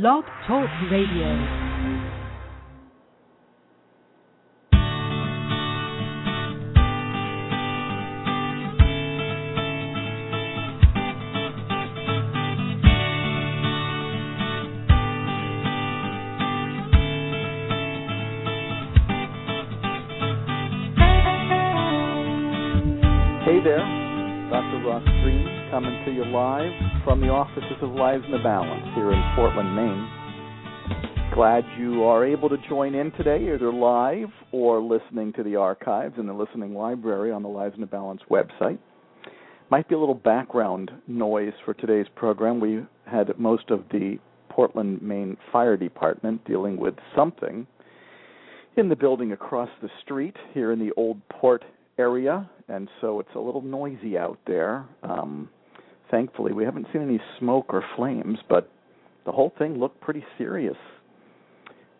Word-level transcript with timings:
Blog 0.00 0.24
Talk 0.48 0.68
Radio. 0.90 1.63
You 26.14 26.24
live 26.26 26.70
from 27.02 27.20
the 27.20 27.26
offices 27.26 27.76
of 27.82 27.90
Lives 27.90 28.22
in 28.26 28.30
the 28.30 28.38
Balance 28.38 28.84
here 28.94 29.10
in 29.10 29.20
Portland, 29.34 29.74
Maine. 29.74 30.08
Glad 31.34 31.64
you 31.76 32.04
are 32.04 32.24
able 32.24 32.48
to 32.48 32.56
join 32.68 32.94
in 32.94 33.10
today, 33.12 33.52
either 33.52 33.72
live 33.72 34.28
or 34.52 34.80
listening 34.80 35.32
to 35.32 35.42
the 35.42 35.56
archives 35.56 36.14
in 36.16 36.28
the 36.28 36.32
listening 36.32 36.72
library 36.72 37.32
on 37.32 37.42
the 37.42 37.48
Lives 37.48 37.74
in 37.74 37.80
the 37.80 37.86
Balance 37.88 38.20
website. 38.30 38.78
Might 39.70 39.88
be 39.88 39.96
a 39.96 39.98
little 39.98 40.14
background 40.14 40.92
noise 41.08 41.52
for 41.64 41.74
today's 41.74 42.06
program. 42.14 42.60
We 42.60 42.86
had 43.06 43.36
most 43.36 43.70
of 43.70 43.82
the 43.90 44.18
Portland, 44.48 45.02
Maine 45.02 45.36
Fire 45.50 45.76
Department 45.76 46.44
dealing 46.44 46.76
with 46.76 46.94
something 47.16 47.66
in 48.76 48.88
the 48.88 48.94
building 48.94 49.32
across 49.32 49.70
the 49.82 49.90
street 50.04 50.36
here 50.52 50.70
in 50.70 50.78
the 50.78 50.92
Old 50.96 51.20
Port 51.28 51.64
area, 51.98 52.48
and 52.68 52.88
so 53.00 53.18
it's 53.18 53.34
a 53.34 53.40
little 53.40 53.62
noisy 53.62 54.16
out 54.16 54.38
there. 54.46 54.86
Um, 55.02 55.48
thankfully, 56.14 56.52
we 56.52 56.64
haven't 56.64 56.86
seen 56.92 57.02
any 57.02 57.20
smoke 57.40 57.66
or 57.70 57.84
flames, 57.96 58.38
but 58.48 58.70
the 59.26 59.32
whole 59.32 59.52
thing 59.58 59.80
looked 59.80 60.00
pretty 60.00 60.24
serious. 60.38 60.76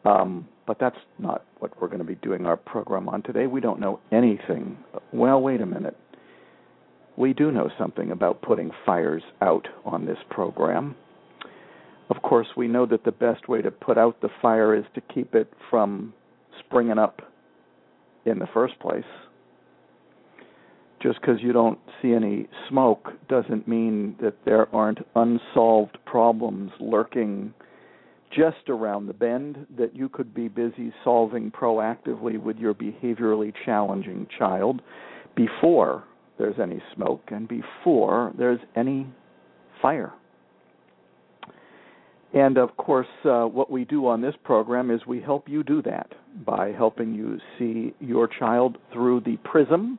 Um, 0.05 0.47
but 0.69 0.79
that's 0.79 0.99
not 1.19 1.45
what 1.59 1.81
we're 1.81 1.89
going 1.89 1.99
to 1.99 2.05
be 2.05 2.15
doing 2.17 2.47
our 2.47 2.57
program 2.57 3.09
on 3.09 3.23
today. 3.23 3.49
We 3.49 3.61
don't 3.61 3.81
know 3.81 3.99
anything. 4.13 4.79
Well, 5.13 5.41
wait 5.41 5.61
a 5.61 5.67
minute. 5.67 5.97
We 7.17 7.33
do 7.33 7.51
know 7.51 7.71
something 7.77 8.13
about 8.13 8.41
putting 8.41 8.71
fires 8.87 9.23
out 9.41 9.67
on 9.85 10.07
this 10.07 10.19
program. 10.31 10.95
Of 12.09 12.23
course, 12.23 12.49
we 12.57 12.69
know 12.69 12.87
that 12.87 13.05
the 13.05 13.13
best 13.13 13.49
way 13.49 13.63
to 13.63 13.71
put 13.73 13.99
out 13.99 14.21
the 14.21 14.29
fire 14.41 14.77
is 14.77 14.85
to 14.95 15.01
keep 15.13 15.35
it 15.35 15.53
from 15.71 16.13
springing 16.61 16.99
up 16.99 17.21
in 18.27 18.39
the 18.39 18.49
first 18.55 18.79
place 18.79 19.05
just 21.05 21.21
because 21.21 21.37
you 21.43 21.53
don't 21.53 21.79
see 22.01 22.15
any 22.15 22.49
smoke 22.69 23.11
doesn't 23.29 23.69
mean 23.69 24.17
that 24.23 24.35
there 24.47 24.75
aren't 24.75 24.99
unsolved 25.15 25.99
problems 26.07 26.73
lurking 26.81 27.53
just 28.35 28.71
around 28.71 29.07
the 29.07 29.13
bend 29.13 29.67
that 29.77 29.95
you 29.95 30.09
could 30.09 30.35
be 30.35 30.49
busy 30.49 30.93
solving 31.05 31.51
proactively 31.51 32.43
with 32.43 32.57
your 32.57 32.73
behaviorally 32.73 33.53
challenging 33.67 34.27
child 34.39 34.81
before 35.37 36.05
there's 36.39 36.59
any 36.61 36.83
smoke 36.95 37.23
and 37.29 37.47
before 37.49 38.33
there's 38.39 38.61
any 38.75 39.07
fire. 39.83 40.13
And 42.33 42.57
of 42.57 42.77
course, 42.79 43.07
uh, 43.27 43.43
what 43.43 43.71
we 43.71 43.85
do 43.85 44.07
on 44.07 44.23
this 44.23 44.35
program 44.43 44.91
is 44.91 45.03
we 45.07 45.21
help 45.21 45.51
you 45.51 45.63
do 45.63 45.83
that 45.83 46.13
by 46.47 46.73
helping 46.73 47.15
you 47.15 47.39
see 47.59 47.95
your 48.01 48.27
child 48.27 48.79
through 48.91 49.21
the 49.21 49.37
prism 49.45 49.99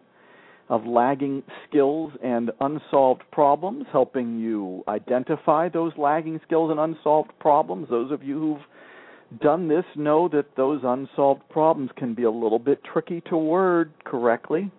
of 0.70 0.86
lagging 0.86 1.44
skills 1.68 2.14
and 2.24 2.52
unsolved 2.60 3.24
problems, 3.32 3.86
helping 3.92 4.40
you 4.40 4.84
identify 4.88 5.70
those 5.70 5.94
lagging 5.98 6.40
skills 6.46 6.72
and 6.72 6.80
unsolved 6.80 7.32
problems. 7.40 7.88
Those 7.90 8.12
of 8.12 8.24
you 8.24 8.40
who've 8.40 9.42
done 9.42 9.68
this 9.68 9.86
know 9.96 10.28
that 10.30 10.56
those 10.56 10.82
unsolved 10.84 11.48
problems 11.50 11.92
can 11.98 12.16
be 12.16 12.24
a 12.24 12.32
little 12.32 12.60
bit 12.60 12.84
tricky 12.84 13.22
to 13.30 13.38
word 13.38 13.94
correctly. 14.04 14.72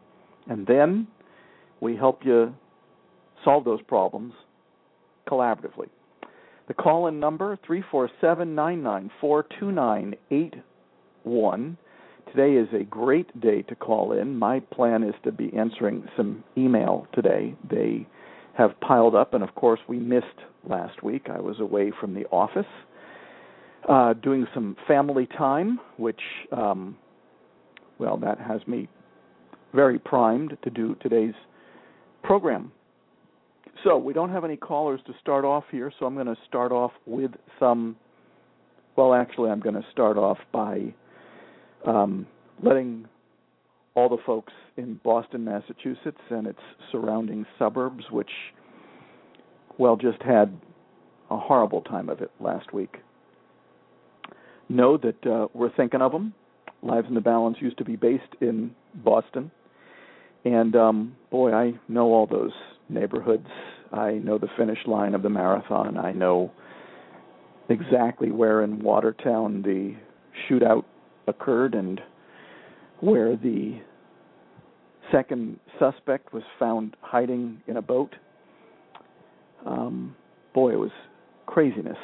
And 0.48 0.67
then 0.67 1.07
we 1.80 1.96
help 1.96 2.25
you 2.25 2.55
solve 3.45 3.64
those 3.64 3.83
problems 3.83 4.33
collaboratively. 5.29 5.89
The 6.69 6.75
call 6.75 7.07
in 7.07 7.20
number 7.20 7.57
347 7.64 8.55
994 8.55 9.46
2981 9.61 11.79
Today 12.36 12.57
is 12.57 12.69
a 12.79 12.85
great 12.85 13.41
day 13.41 13.63
to 13.63 13.74
call 13.74 14.13
in. 14.13 14.39
My 14.39 14.61
plan 14.61 15.02
is 15.02 15.14
to 15.24 15.33
be 15.33 15.51
answering 15.57 16.07
some 16.19 16.45
email 16.55 17.07
today. 17.14 17.55
They 17.70 18.07
have 18.58 18.79
piled 18.80 19.14
up, 19.14 19.33
and 19.33 19.42
of 19.42 19.55
course, 19.55 19.80
we 19.89 19.98
missed 19.98 20.27
last 20.69 21.02
week. 21.02 21.29
I 21.30 21.41
was 21.41 21.61
away 21.61 21.92
from 21.98 22.13
the 22.13 22.27
office 22.27 22.67
uh, 23.89 24.13
doing 24.13 24.46
some 24.52 24.77
family 24.86 25.27
time, 25.39 25.80
which, 25.96 26.20
um, 26.52 26.98
well, 27.98 28.19
that 28.19 28.39
has 28.39 28.61
me 28.67 28.86
very 29.75 29.98
primed 29.98 30.58
to 30.63 30.69
do 30.69 30.95
today's 31.01 31.35
program. 32.23 32.70
So, 33.83 33.96
we 33.96 34.13
don't 34.13 34.30
have 34.30 34.45
any 34.45 34.58
callers 34.58 35.01
to 35.07 35.14
start 35.23 35.46
off 35.46 35.64
here, 35.70 35.91
so 35.98 36.05
I'm 36.05 36.14
going 36.14 36.27
to 36.27 36.36
start 36.46 36.70
off 36.70 36.92
with 37.07 37.30
some. 37.58 37.96
Well, 38.95 39.14
actually, 39.14 39.48
I'm 39.48 39.61
going 39.61 39.75
to 39.75 39.86
start 39.91 40.19
off 40.19 40.39
by 40.52 40.92
um, 41.86 42.27
letting 42.63 43.07
all 43.95 44.08
the 44.08 44.19
folks 44.27 44.52
in 44.77 45.01
Boston, 45.02 45.45
Massachusetts, 45.45 46.20
and 46.30 46.47
its 46.47 46.58
surrounding 46.92 47.47
suburbs, 47.58 48.05
which, 48.11 48.30
well, 49.79 49.96
just 49.96 50.20
had 50.23 50.55
a 51.30 51.39
horrible 51.39 51.80
time 51.80 52.08
of 52.08 52.20
it 52.20 52.30
last 52.41 52.73
week, 52.73 52.98
know 54.69 54.96
that 54.98 55.27
uh, 55.27 55.48
we're 55.55 55.75
thinking 55.75 56.02
of 56.02 56.13
them. 56.13 56.35
Lives 56.83 57.08
in 57.08 57.14
the 57.14 57.20
Balance 57.20 57.57
used 57.61 57.79
to 57.79 57.85
be 57.85 57.96
based 57.96 58.35
in 58.41 58.70
Boston. 58.95 59.51
And 60.45 60.77
um, 60.77 61.17
boy, 61.30 61.52
I 61.52 61.73
know 61.89 62.13
all 62.13 62.27
those 62.27 62.52
neighborhoods. 62.89 63.48
I 63.92 64.13
know 64.13 64.39
the 64.39 64.48
finish 64.57 64.79
line 64.86 65.14
of 65.14 65.23
the 65.23 65.30
marathon. 65.30 65.96
I 65.96 66.13
know 66.13 66.52
exactly 67.69 68.30
where 68.30 68.63
in 68.63 68.80
Watertown 68.80 69.63
the 69.63 69.95
shootout 70.48 70.85
occurred 71.27 71.75
and 71.75 72.01
where 73.01 73.37
the 73.37 73.81
second 75.13 75.59
suspect 75.79 76.33
was 76.33 76.42
found 76.59 76.97
hiding 77.01 77.63
in 77.67 77.77
a 77.77 77.83
boat. 77.83 78.14
Um, 79.64 80.17
boy, 80.55 80.73
it 80.73 80.79
was 80.79 80.91
craziness. 81.47 81.98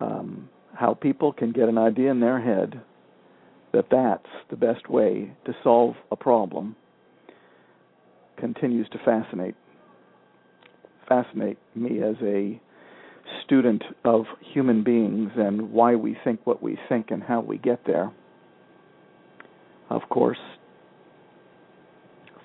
Um, 0.00 0.48
how 0.74 0.94
people 0.94 1.32
can 1.32 1.52
get 1.52 1.68
an 1.68 1.78
idea 1.78 2.10
in 2.10 2.20
their 2.20 2.40
head 2.40 2.80
that 3.72 3.86
that's 3.90 4.28
the 4.50 4.56
best 4.56 4.88
way 4.88 5.32
to 5.44 5.54
solve 5.62 5.94
a 6.10 6.16
problem 6.16 6.76
continues 8.36 8.88
to 8.90 8.98
fascinate 9.04 9.56
fascinate 11.08 11.58
me 11.74 12.02
as 12.02 12.14
a 12.22 12.60
student 13.44 13.82
of 14.04 14.24
human 14.52 14.82
beings 14.84 15.30
and 15.36 15.72
why 15.72 15.94
we 15.94 16.16
think 16.24 16.40
what 16.44 16.62
we 16.62 16.78
think 16.88 17.10
and 17.10 17.22
how 17.22 17.40
we 17.40 17.58
get 17.58 17.84
there. 17.86 18.12
Of 19.90 20.02
course, 20.10 20.38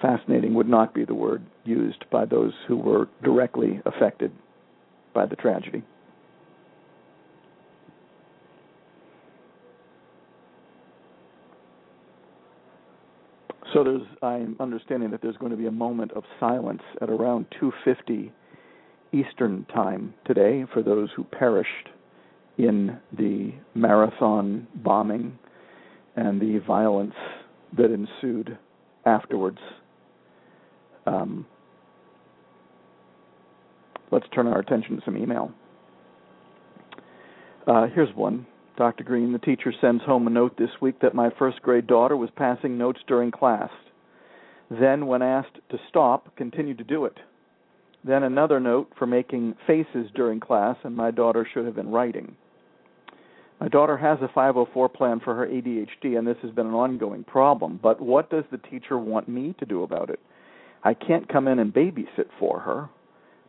fascinating 0.02 0.54
would 0.54 0.70
not 0.70 0.94
be 0.94 1.06
the 1.06 1.14
word 1.14 1.46
used 1.66 2.06
by 2.12 2.26
those 2.26 2.54
who 2.68 2.78
were 2.78 3.10
directly 3.24 3.82
affected 3.86 4.32
by 5.14 5.26
the 5.26 5.36
tragedy. 5.36 5.84
So 13.74 13.84
there's 13.84 14.02
I'm 14.22 14.56
understanding 14.60 15.10
that 15.12 15.22
there's 15.22 15.38
going 15.38 15.52
to 15.52 15.58
be 15.58 15.66
a 15.66 15.72
moment 15.72 16.12
of 16.12 16.24
silence 16.40 16.84
at 17.02 17.10
around 17.10 17.48
250 17.60 18.32
Eastern 19.14 19.66
Time 19.74 20.14
today 20.26 20.66
for 20.74 20.82
those 20.82 21.10
who 21.16 21.24
perished 21.24 21.90
in 22.58 22.98
the 23.18 23.54
marathon 23.76 24.68
bombing 24.76 25.38
and 26.16 26.42
the 26.42 26.60
violence 26.66 27.16
that 27.78 27.92
ensued 27.92 28.58
afterwards. 29.06 29.60
Um, 31.06 31.46
let's 34.12 34.26
turn 34.34 34.48
our 34.48 34.60
attention 34.60 34.98
to 34.98 35.02
some 35.06 35.18
email. 35.18 35.52
Uh, 37.68 37.88
here's 37.94 38.14
one. 38.16 38.46
Dr. 38.78 39.04
Greene, 39.04 39.32
the 39.32 39.40
teacher 39.40 39.72
sends 39.80 40.04
home 40.04 40.26
a 40.26 40.30
note 40.30 40.58
this 40.58 40.70
week 40.82 41.00
that 41.02 41.14
my 41.14 41.30
first 41.38 41.62
grade 41.62 41.88
daughter 41.88 42.18
was 42.18 42.30
passing 42.36 42.78
notes 42.78 43.00
during 43.08 43.30
class. 43.30 43.70
Then, 44.72 45.06
when 45.06 45.22
asked 45.22 45.60
to 45.70 45.78
stop, 45.90 46.36
continued 46.36 46.80
to 46.80 46.84
do 46.84 47.06
it. 47.06 47.18
Then 48.06 48.24
another 48.24 48.60
note 48.60 48.92
for 48.98 49.06
making 49.06 49.56
faces 49.66 50.10
during 50.14 50.40
class, 50.40 50.76
and 50.84 50.96
my 50.96 51.12
daughter 51.12 51.48
should 51.54 51.66
have 51.66 51.76
been 51.76 51.92
writing. 51.92 52.36
My 53.62 53.70
daughter 53.70 53.96
has 53.96 54.18
a 54.22 54.28
504 54.28 54.90
plan 54.90 55.22
for 55.24 55.36
her 55.36 55.48
ADHD, 55.48 56.18
and 56.18 56.28
this 56.28 56.38
has 56.42 56.52
been 56.52 56.68
an 56.68 56.74
ongoing 56.74 57.24
problem. 57.24 57.80
But 57.82 58.02
what 58.02 58.30
does 58.30 58.44
the 58.52 58.58
teacher 58.58 58.98
want 58.98 59.30
me 59.30 59.56
to 59.60 59.66
do 59.66 59.84
about 59.84 60.10
it? 60.10 60.20
I 60.84 60.94
can't 60.94 61.32
come 61.32 61.48
in 61.48 61.60
and 61.60 61.74
babysit 61.74 62.28
for 62.40 62.60
her, 62.60 62.90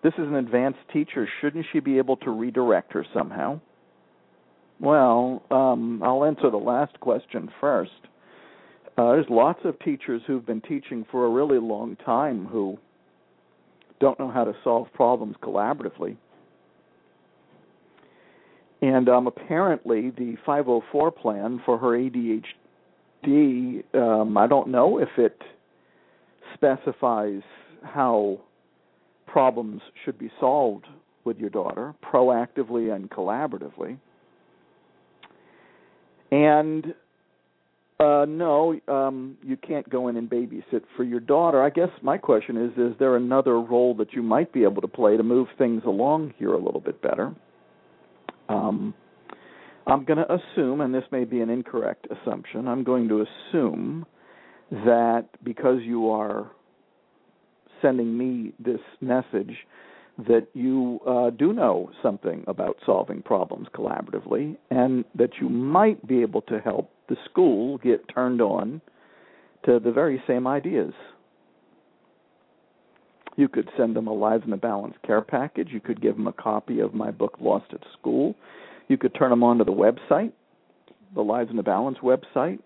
This 0.04 0.12
is 0.14 0.28
an 0.28 0.36
advanced 0.36 0.78
teacher. 0.92 1.26
Shouldn't 1.40 1.66
she 1.72 1.80
be 1.80 1.98
able 1.98 2.16
to 2.18 2.30
redirect 2.30 2.92
her 2.92 3.04
somehow? 3.12 3.60
Well, 4.78 5.42
um, 5.50 6.02
I'll 6.04 6.24
answer 6.24 6.50
the 6.50 6.58
last 6.58 7.00
question 7.00 7.50
first. 7.60 7.90
Uh, 8.96 9.12
there's 9.12 9.26
lots 9.28 9.60
of 9.64 9.78
teachers 9.80 10.22
who've 10.26 10.46
been 10.46 10.60
teaching 10.60 11.04
for 11.10 11.26
a 11.26 11.30
really 11.30 11.58
long 11.58 11.96
time 12.04 12.46
who 12.46 12.78
don't 14.00 14.18
know 14.18 14.30
how 14.30 14.44
to 14.44 14.54
solve 14.62 14.88
problems 14.92 15.36
collaboratively. 15.42 16.16
And 18.82 19.08
um, 19.08 19.26
apparently, 19.26 20.10
the 20.10 20.36
504 20.44 21.10
plan 21.12 21.62
for 21.64 21.78
her 21.78 21.96
ADHD, 21.98 23.82
um, 23.94 24.36
I 24.36 24.46
don't 24.46 24.68
know 24.68 24.98
if 24.98 25.08
it 25.16 25.40
specifies 26.52 27.42
how 27.82 28.40
problems 29.26 29.80
should 30.04 30.18
be 30.18 30.30
solved 30.38 30.86
with 31.24 31.38
your 31.38 31.50
daughter 31.50 31.94
proactively 32.04 32.94
and 32.94 33.10
collaboratively. 33.10 33.96
And 36.30 36.94
uh, 38.00 38.26
no, 38.28 38.78
um, 38.88 39.36
you 39.42 39.56
can't 39.56 39.88
go 39.88 40.08
in 40.08 40.16
and 40.16 40.28
babysit 40.28 40.82
for 40.96 41.04
your 41.04 41.20
daughter. 41.20 41.62
I 41.62 41.70
guess 41.70 41.90
my 42.02 42.18
question 42.18 42.56
is: 42.56 42.72
Is 42.76 42.98
there 42.98 43.16
another 43.16 43.60
role 43.60 43.94
that 43.96 44.12
you 44.12 44.22
might 44.22 44.52
be 44.52 44.64
able 44.64 44.82
to 44.82 44.88
play 44.88 45.16
to 45.16 45.22
move 45.22 45.48
things 45.58 45.82
along 45.86 46.34
here 46.36 46.52
a 46.52 46.58
little 46.58 46.80
bit 46.80 47.00
better? 47.00 47.32
Um, 48.48 48.94
I'm 49.86 50.04
going 50.04 50.18
to 50.18 50.26
assume, 50.32 50.80
and 50.80 50.92
this 50.94 51.04
may 51.12 51.24
be 51.24 51.40
an 51.40 51.50
incorrect 51.50 52.08
assumption. 52.10 52.66
I'm 52.66 52.84
going 52.84 53.08
to 53.08 53.24
assume 53.24 54.06
that 54.70 55.28
because 55.44 55.78
you 55.82 56.10
are 56.10 56.50
sending 57.80 58.16
me 58.16 58.54
this 58.58 58.80
message, 59.00 59.54
that 60.16 60.46
you 60.54 61.00
uh, 61.06 61.30
do 61.30 61.52
know 61.52 61.90
something 62.02 62.44
about 62.46 62.76
solving 62.86 63.22
problems 63.22 63.66
collaboratively, 63.74 64.56
and 64.70 65.04
that 65.14 65.30
you 65.40 65.48
might 65.48 66.06
be 66.06 66.22
able 66.22 66.42
to 66.42 66.60
help 66.60 66.90
the 67.08 67.16
school 67.30 67.78
get 67.78 68.04
turned 68.14 68.40
on 68.40 68.80
to 69.64 69.80
the 69.80 69.90
very 69.90 70.22
same 70.26 70.46
ideas. 70.46 70.92
You 73.36 73.48
could 73.48 73.68
send 73.76 73.96
them 73.96 74.06
a 74.06 74.12
Lives 74.12 74.44
in 74.44 74.50
the 74.50 74.56
Balance 74.56 74.94
care 75.04 75.20
package. 75.20 75.68
You 75.72 75.80
could 75.80 76.00
give 76.00 76.16
them 76.16 76.28
a 76.28 76.32
copy 76.32 76.78
of 76.78 76.94
my 76.94 77.10
book, 77.10 77.36
Lost 77.40 77.72
at 77.72 77.80
School. 77.98 78.36
You 78.88 78.96
could 78.96 79.14
turn 79.14 79.30
them 79.30 79.42
on 79.42 79.58
to 79.58 79.64
the 79.64 79.72
website, 79.72 80.32
the 81.14 81.22
Lives 81.22 81.50
in 81.50 81.56
the 81.56 81.62
Balance 81.64 81.98
website, 82.02 82.60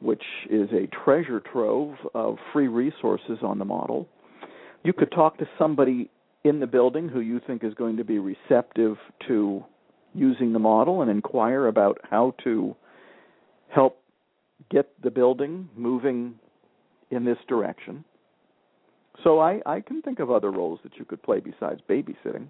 which 0.00 0.22
is 0.50 0.68
a 0.72 0.86
treasure 1.04 1.40
trove 1.40 1.94
of 2.14 2.36
free 2.52 2.68
resources 2.68 3.38
on 3.42 3.58
the 3.58 3.64
model. 3.64 4.06
You 4.82 4.92
could 4.92 5.10
talk 5.10 5.38
to 5.38 5.48
somebody 5.58 6.10
in 6.44 6.60
the 6.60 6.66
building 6.66 7.08
who 7.08 7.20
you 7.20 7.40
think 7.46 7.64
is 7.64 7.74
going 7.74 7.96
to 7.96 8.04
be 8.04 8.18
receptive 8.18 8.96
to 9.26 9.64
using 10.14 10.52
the 10.52 10.58
model 10.58 11.02
and 11.02 11.10
inquire 11.10 11.66
about 11.66 11.98
how 12.08 12.34
to 12.44 12.76
help 13.68 14.00
get 14.70 14.90
the 15.02 15.10
building 15.10 15.68
moving 15.76 16.34
in 17.10 17.24
this 17.24 17.38
direction. 17.48 18.04
So 19.22 19.40
I, 19.40 19.60
I 19.66 19.80
can 19.80 20.02
think 20.02 20.20
of 20.20 20.30
other 20.30 20.50
roles 20.50 20.80
that 20.84 20.96
you 20.98 21.04
could 21.04 21.22
play 21.22 21.40
besides 21.40 21.80
babysitting. 21.88 22.48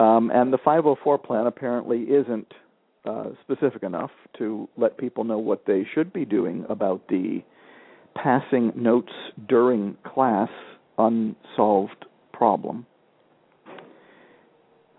Um, 0.00 0.30
and 0.32 0.52
the 0.52 0.58
504 0.58 1.18
plan 1.18 1.46
apparently 1.46 2.02
isn't 2.02 2.52
uh, 3.04 3.30
specific 3.42 3.82
enough 3.82 4.10
to 4.38 4.68
let 4.76 4.96
people 4.96 5.24
know 5.24 5.38
what 5.38 5.66
they 5.66 5.86
should 5.94 6.12
be 6.12 6.24
doing 6.24 6.64
about 6.68 7.06
the 7.08 7.42
passing 8.14 8.72
notes 8.74 9.12
during 9.48 9.96
class 10.04 10.48
unsolved 10.98 12.06
problem. 12.32 12.86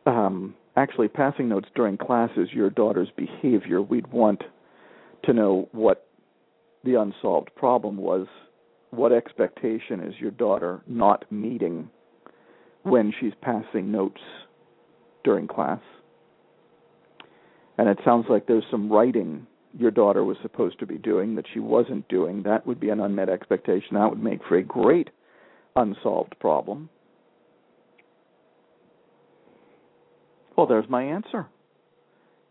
Um, 0.06 0.56
actually, 0.76 1.08
passing 1.08 1.50
notes 1.50 1.70
during 1.76 1.98
class 1.98 2.30
is 2.38 2.50
your 2.52 2.70
daughter's 2.70 3.10
behavior. 3.16 3.82
We'd 3.82 4.12
want 4.12 4.44
to 5.26 5.34
know 5.34 5.70
what 5.72 6.08
the 6.84 6.96
unsolved 6.96 7.56
problem 7.56 7.98
was. 7.98 8.28
What 8.92 9.12
expectation 9.12 10.02
is 10.02 10.14
your 10.20 10.32
daughter 10.32 10.82
not 10.86 11.30
meeting 11.32 11.90
when 12.84 13.14
she's 13.20 13.34
passing 13.42 13.92
notes 13.92 14.22
during 15.24 15.48
class? 15.48 15.80
And 17.78 17.90
it 17.90 17.98
sounds 18.06 18.26
like 18.30 18.46
there's 18.46 18.66
some 18.70 18.92
writing 18.92 19.48
your 19.78 19.92
daughter 19.92 20.24
was 20.24 20.38
supposed 20.42 20.80
to 20.80 20.86
be 20.86 20.98
doing 20.98 21.36
that 21.36 21.46
she 21.52 21.60
wasn't 21.60 22.08
doing. 22.08 22.44
That 22.44 22.68
would 22.68 22.80
be 22.80 22.90
an 22.90 23.00
unmet 23.00 23.30
expectation. 23.30 23.96
That 23.96 24.10
would 24.10 24.22
make 24.22 24.42
for 24.48 24.58
a 24.58 24.64
great 24.64 25.10
unsolved 25.76 26.36
problem. 26.40 26.90
Well, 30.56 30.68
there's 30.68 30.90
my 30.90 31.04
answer. 31.04 31.48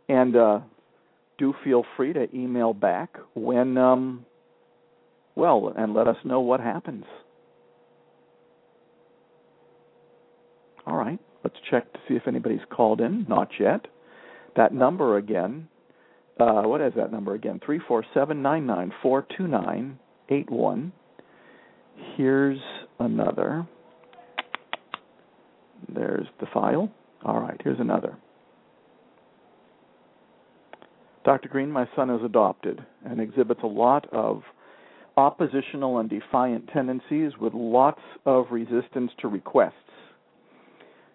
And 0.09 0.37
uh, 0.37 0.61
do 1.39 1.55
feel 1.65 1.85
free 1.97 2.13
to 2.13 2.35
email 2.35 2.73
back 2.73 3.17
when, 3.35 3.79
um, 3.79 4.27
well, 5.35 5.73
and 5.77 5.95
let 5.95 6.09
us 6.09 6.17
know 6.25 6.41
what 6.41 6.61
happens. 6.61 7.05
All 10.87 10.97
right, 10.97 11.19
let's 11.45 11.57
check 11.71 11.93
to 11.93 11.99
see 12.09 12.15
if 12.15 12.27
anybody's 12.27 12.61
called 12.71 13.01
in. 13.01 13.25
Not 13.29 13.49
yet. 13.59 13.87
That 14.57 14.75
number 14.75 15.17
again, 15.17 15.69
uh, 16.41 16.63
what 16.63 16.81
is 16.81 16.93
that 16.97 17.13
number 17.13 17.35
again? 17.35 17.61
Three 17.65 17.81
four 17.87 18.05
seven 18.13 18.43
nine 18.43 18.67
nine 18.67 18.93
four 19.01 19.25
two 19.37 19.47
nine 19.47 19.99
eight 20.29 20.51
one. 20.51 20.93
Here's 22.17 22.59
another. 22.99 23.67
There's 25.95 26.27
the 26.41 26.47
file. 26.53 26.91
All 27.25 27.41
right, 27.41 27.61
here's 27.63 27.81
another. 27.81 28.17
Dr. 31.25 31.49
Greene, 31.49 31.71
my 31.71 31.89
son 31.95 32.11
is 32.11 32.23
adopted 32.25 32.85
and 33.05 33.21
exhibits 33.21 33.61
a 33.63 33.69
lot 33.69 34.09
of 34.13 34.43
oppositional 35.17 35.99
and 35.99 36.11
defiant 36.11 36.69
tendencies 36.73 37.33
with 37.41 37.55
lots 37.55 38.01
of 38.27 38.47
resistance 38.51 39.13
to 39.19 39.29
requests. 39.29 39.75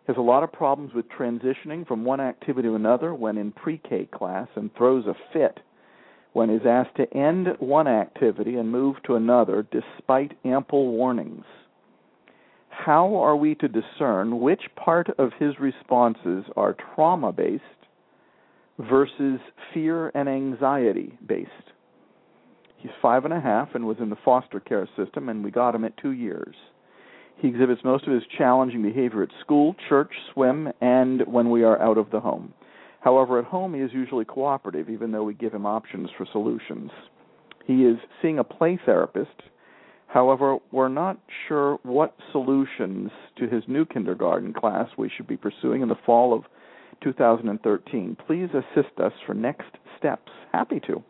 Has 0.08 0.16
a 0.16 0.22
lot 0.22 0.44
of 0.44 0.54
problems 0.54 0.94
with 0.94 1.10
transitioning 1.10 1.86
from 1.86 2.06
one 2.06 2.22
activity 2.22 2.70
to 2.70 2.76
another 2.76 3.14
when 3.14 3.38
in 3.38 3.52
pre 3.52 3.78
K 3.78 4.06
class 4.06 4.48
and 4.56 4.74
throws 4.76 5.06
a 5.06 5.16
fit 5.34 5.60
when 6.32 6.50
is 6.50 6.62
asked 6.66 6.96
to 6.96 7.14
end 7.18 7.48
one 7.60 7.88
activity 7.88 8.56
and 8.56 8.72
move 8.72 8.96
to 9.04 9.16
another 9.16 9.68
despite 9.72 10.38
ample 10.46 10.92
warnings. 10.92 11.44
How 12.88 13.18
are 13.18 13.36
we 13.36 13.54
to 13.56 13.68
discern 13.68 14.40
which 14.40 14.62
part 14.78 15.10
of 15.20 15.34
his 15.38 15.60
responses 15.60 16.46
are 16.56 16.74
trauma 16.96 17.34
based 17.34 17.64
versus 18.80 19.42
fear 19.74 20.10
and 20.16 20.30
anxiety 20.30 21.18
based. 21.28 21.52
He's 22.78 22.94
five 23.02 23.26
and 23.26 23.34
a 23.34 23.42
half 23.42 23.76
and 23.76 23.86
was 23.86 23.98
in 24.00 24.10
the 24.10 24.16
foster 24.24 24.62
care 24.62 24.88
system, 24.96 25.28
and 25.28 25.44
we 25.44 25.52
got 25.52 25.76
him 25.76 25.84
at 25.84 25.98
two 25.98 26.12
years. 26.12 26.56
He 27.36 27.50
exhibits 27.50 27.82
most 27.84 28.08
of 28.08 28.14
his 28.14 28.24
challenging 28.38 28.84
behavior 28.84 29.22
at 29.22 29.32
school, 29.42 29.76
church, 29.90 30.14
swim, 30.34 30.70
and 30.80 31.28
when 31.28 31.50
we 31.50 31.66
are 31.66 31.82
out 31.82 31.98
of 31.98 32.10
the 32.10 32.22
home. 32.22 32.54
However, 33.02 33.38
at 33.38 33.44
home 33.44 33.74
he 33.74 33.82
is 33.82 33.92
usually 33.92 34.24
cooperative, 34.24 34.90
even 34.90 35.12
though 35.12 35.24
we 35.24 35.34
give 35.34 35.54
him 35.54 35.66
options 35.66 36.08
for 36.18 36.26
solutions. 36.32 36.92
He 37.66 37.84
is 37.84 37.98
seeing 38.22 38.40
a 38.40 38.46
play 38.46 38.80
therapist. 38.86 39.42
However, 40.08 40.58
we're 40.72 40.88
not 40.88 41.20
sure 41.48 41.80
what 41.84 42.16
solutions 42.32 43.12
to 43.38 43.48
his 43.48 43.64
new 43.68 43.86
kindergarten 43.86 44.54
class 44.54 44.90
we 44.98 45.10
should 45.16 45.28
be 45.28 45.38
pursuing 45.38 45.82
in 45.82 45.90
the 45.90 45.98
fall 46.06 46.34
of 46.34 46.44
2013. 47.04 48.18
Please 48.26 48.50
assist 48.54 49.00
us 49.00 49.12
for 49.26 49.34
next 49.34 49.68
steps. 49.98 50.32
Happy 50.52 50.80
to. 50.88 51.04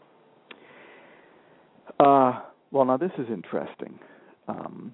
Uh, 1.99 2.41
well, 2.71 2.85
now 2.85 2.97
this 2.97 3.11
is 3.17 3.27
interesting. 3.29 3.99
Um, 4.47 4.93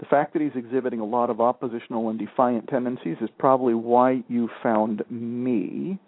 the 0.00 0.06
fact 0.06 0.32
that 0.32 0.42
he's 0.42 0.52
exhibiting 0.56 1.00
a 1.00 1.04
lot 1.04 1.30
of 1.30 1.40
oppositional 1.40 2.10
and 2.10 2.18
defiant 2.18 2.68
tendencies 2.68 3.16
is 3.20 3.30
probably 3.38 3.74
why 3.74 4.22
you 4.28 4.48
found 4.62 5.04
me. 5.08 5.98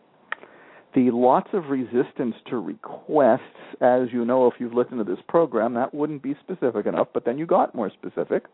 The 0.96 1.10
lots 1.10 1.50
of 1.52 1.68
resistance 1.68 2.34
to 2.48 2.56
requests, 2.56 3.40
as 3.82 4.08
you 4.14 4.24
know, 4.24 4.46
if 4.46 4.54
you've 4.58 4.72
listened 4.72 4.96
to 4.96 5.04
this 5.04 5.22
program, 5.28 5.74
that 5.74 5.92
wouldn't 5.92 6.22
be 6.22 6.34
specific 6.40 6.86
enough, 6.86 7.08
but 7.12 7.26
then 7.26 7.36
you 7.36 7.44
got 7.44 7.74
more 7.74 7.90
specific. 7.90 8.46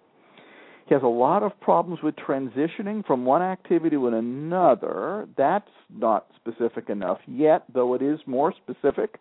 He 0.88 0.94
has 0.94 1.04
a 1.04 1.06
lot 1.06 1.44
of 1.44 1.58
problems 1.60 2.00
with 2.02 2.16
transitioning 2.16 3.06
from 3.06 3.24
one 3.24 3.42
activity 3.42 3.94
to 3.94 4.08
another. 4.08 5.28
That's 5.36 5.70
not 5.88 6.26
specific 6.34 6.90
enough 6.90 7.18
yet, 7.28 7.62
though 7.72 7.94
it 7.94 8.02
is 8.02 8.18
more 8.26 8.52
specific 8.52 9.20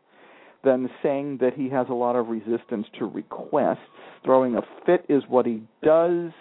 than 0.64 0.90
saying 1.04 1.38
that 1.42 1.54
he 1.54 1.70
has 1.70 1.86
a 1.90 1.94
lot 1.94 2.16
of 2.16 2.28
resistance 2.28 2.88
to 2.98 3.06
requests. 3.06 3.78
Throwing 4.26 4.56
a 4.56 4.62
fit 4.84 5.06
is 5.10 5.22
what 5.28 5.46
he 5.46 5.62
does. 5.84 6.32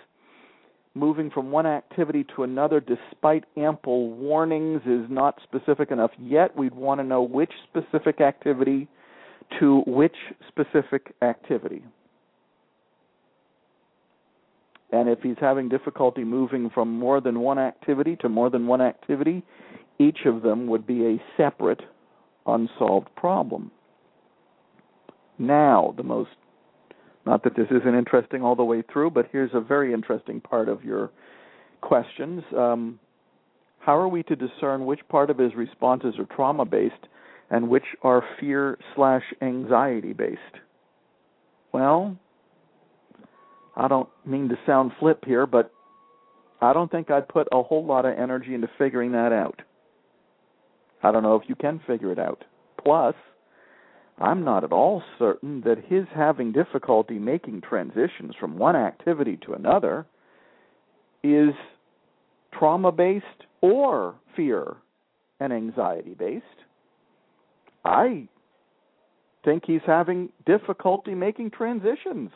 Moving 0.94 1.30
from 1.30 1.52
one 1.52 1.66
activity 1.66 2.26
to 2.34 2.42
another 2.42 2.80
despite 2.80 3.44
ample 3.56 4.10
warnings 4.10 4.82
is 4.86 5.08
not 5.08 5.38
specific 5.44 5.92
enough 5.92 6.10
yet. 6.18 6.56
We'd 6.56 6.74
want 6.74 7.00
to 7.00 7.04
know 7.04 7.22
which 7.22 7.52
specific 7.68 8.20
activity 8.20 8.88
to 9.60 9.82
which 9.86 10.16
specific 10.48 11.14
activity. 11.22 11.84
And 14.92 15.08
if 15.08 15.20
he's 15.22 15.36
having 15.40 15.68
difficulty 15.68 16.24
moving 16.24 16.70
from 16.70 16.98
more 16.98 17.20
than 17.20 17.38
one 17.38 17.60
activity 17.60 18.16
to 18.22 18.28
more 18.28 18.50
than 18.50 18.66
one 18.66 18.80
activity, 18.80 19.44
each 20.00 20.20
of 20.26 20.42
them 20.42 20.66
would 20.66 20.86
be 20.86 21.06
a 21.06 21.22
separate 21.36 21.82
unsolved 22.46 23.08
problem. 23.14 23.70
Now, 25.38 25.94
the 25.96 26.02
most, 26.02 26.30
not 27.26 27.44
that 27.44 27.54
this 27.56 27.66
isn't 27.70 27.94
interesting 27.94 28.42
all 28.42 28.56
the 28.56 28.64
way 28.64 28.82
through, 28.92 29.10
but 29.10 29.28
here's 29.30 29.50
a 29.54 29.60
very 29.60 29.92
interesting 29.92 30.40
part 30.40 30.68
of 30.68 30.84
your 30.84 31.10
questions. 31.80 32.42
Um, 32.56 32.98
how 33.78 33.96
are 33.96 34.08
we 34.08 34.22
to 34.24 34.36
discern 34.36 34.86
which 34.86 35.00
part 35.08 35.30
of 35.30 35.38
his 35.38 35.54
responses 35.54 36.14
are 36.18 36.26
trauma 36.36 36.64
based 36.64 36.94
and 37.50 37.68
which 37.68 37.84
are 38.02 38.22
fear 38.38 38.78
slash 38.94 39.22
anxiety 39.42 40.12
based? 40.12 40.40
Well, 41.72 42.16
I 43.76 43.88
don't 43.88 44.08
mean 44.26 44.48
to 44.48 44.58
sound 44.66 44.92
flip 44.98 45.24
here, 45.24 45.46
but 45.46 45.72
I 46.60 46.72
don't 46.72 46.90
think 46.90 47.10
I'd 47.10 47.28
put 47.28 47.48
a 47.52 47.62
whole 47.62 47.84
lot 47.84 48.04
of 48.04 48.18
energy 48.18 48.54
into 48.54 48.68
figuring 48.78 49.12
that 49.12 49.32
out. 49.32 49.62
I 51.02 51.10
don't 51.10 51.22
know 51.22 51.36
if 51.36 51.48
you 51.48 51.54
can 51.54 51.80
figure 51.86 52.12
it 52.12 52.18
out. 52.18 52.44
Plus, 52.82 53.14
I'm 54.20 54.44
not 54.44 54.64
at 54.64 54.72
all 54.72 55.02
certain 55.18 55.62
that 55.62 55.78
his 55.86 56.04
having 56.14 56.52
difficulty 56.52 57.18
making 57.18 57.62
transitions 57.62 58.34
from 58.38 58.58
one 58.58 58.76
activity 58.76 59.38
to 59.46 59.54
another 59.54 60.06
is 61.22 61.54
trauma 62.52 62.92
based 62.92 63.24
or 63.62 64.14
fear 64.36 64.76
and 65.40 65.52
anxiety 65.52 66.14
based. 66.14 66.44
I 67.84 68.28
think 69.42 69.64
he's 69.66 69.80
having 69.86 70.28
difficulty 70.44 71.14
making 71.14 71.52
transitions 71.52 72.30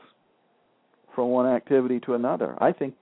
from 1.15 1.29
one 1.29 1.47
activity 1.47 2.01
to 2.01 2.15
another. 2.15 2.57
I 2.63 2.73
think 2.73 2.95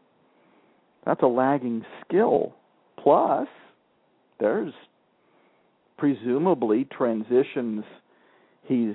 that's 1.06 1.22
a 1.22 1.26
lagging 1.26 1.84
skill. 2.04 2.54
Plus, 3.00 3.48
there's 4.40 4.72
presumably 5.98 6.84
transitions 6.96 7.84
he's 8.64 8.94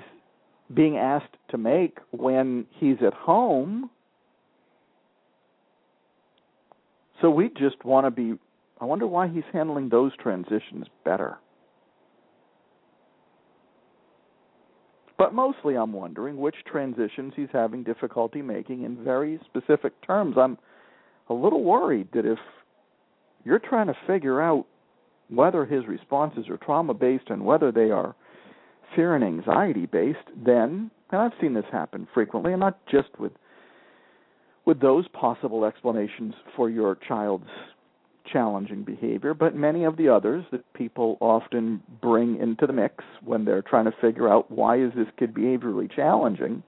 being 0.74 0.96
asked 0.96 1.36
to 1.50 1.58
make 1.58 1.98
when 2.10 2.66
he's 2.78 2.96
at 3.04 3.14
home. 3.14 3.90
So 7.20 7.30
we 7.30 7.48
just 7.48 7.84
want 7.84 8.06
to 8.06 8.10
be. 8.10 8.38
I 8.80 8.84
wonder 8.84 9.06
why 9.06 9.28
he's 9.28 9.44
handling 9.52 9.88
those 9.88 10.12
transitions 10.22 10.86
better. 11.04 11.38
But 15.16 15.34
mostly, 15.34 15.74
I'm 15.74 15.92
wondering 15.92 16.36
which 16.36 16.54
transitions 16.64 17.32
he's 17.34 17.48
having 17.52 17.82
difficulty 17.82 18.40
making 18.40 18.84
in 18.84 19.02
very 19.02 19.40
specific 19.46 20.00
terms. 20.06 20.36
I'm 20.38 20.56
a 21.28 21.34
little 21.34 21.64
worried 21.64 22.08
that 22.12 22.24
if 22.24 22.38
you're 23.44 23.58
trying 23.58 23.88
to 23.88 23.96
figure 24.06 24.40
out 24.40 24.64
whether 25.28 25.64
his 25.64 25.86
responses 25.88 26.48
are 26.48 26.56
trauma 26.56 26.94
based 26.94 27.30
and 27.30 27.44
whether 27.44 27.72
they 27.72 27.90
are 27.90 28.14
fear 28.94 29.14
and 29.14 29.24
anxiety 29.24 29.86
based, 29.86 30.18
then, 30.36 30.90
and 31.10 31.20
I've 31.20 31.32
seen 31.40 31.54
this 31.54 31.64
happen 31.70 32.06
frequently, 32.14 32.52
and 32.52 32.60
not 32.60 32.78
just 32.86 33.08
with 33.18 33.32
with 34.64 34.80
those 34.80 35.08
possible 35.08 35.64
explanations 35.64 36.34
for 36.54 36.68
your 36.68 36.94
child's 36.94 37.48
challenging 38.30 38.84
behavior, 38.84 39.32
but 39.32 39.56
many 39.56 39.84
of 39.84 39.96
the 39.96 40.10
others 40.10 40.44
that 40.52 40.72
people 40.74 41.16
often 41.20 41.82
bring 42.02 42.36
into 42.36 42.66
the 42.66 42.72
mix 42.74 43.02
when 43.24 43.46
they're 43.46 43.62
trying 43.62 43.86
to 43.86 43.94
figure 43.98 44.28
out 44.28 44.50
why 44.50 44.78
is 44.78 44.92
this 44.94 45.06
kid 45.18 45.32
behaviorally 45.32 45.90
challenging. 45.90 46.62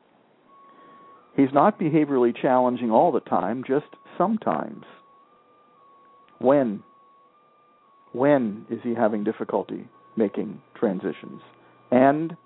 He's 1.37 1.53
not 1.53 1.79
behaviorally 1.79 2.35
challenging 2.41 2.91
all 2.91 3.13
the 3.13 3.21
time, 3.21 3.63
just 3.67 3.87
sometimes. 4.17 4.85
When? 6.39 6.83
When 8.13 8.67
is 8.71 8.81
he 8.83 8.95
having 8.95 9.25
difficulty 9.25 9.87
making 10.17 10.61
transitions? 10.75 11.43
And 11.91 12.37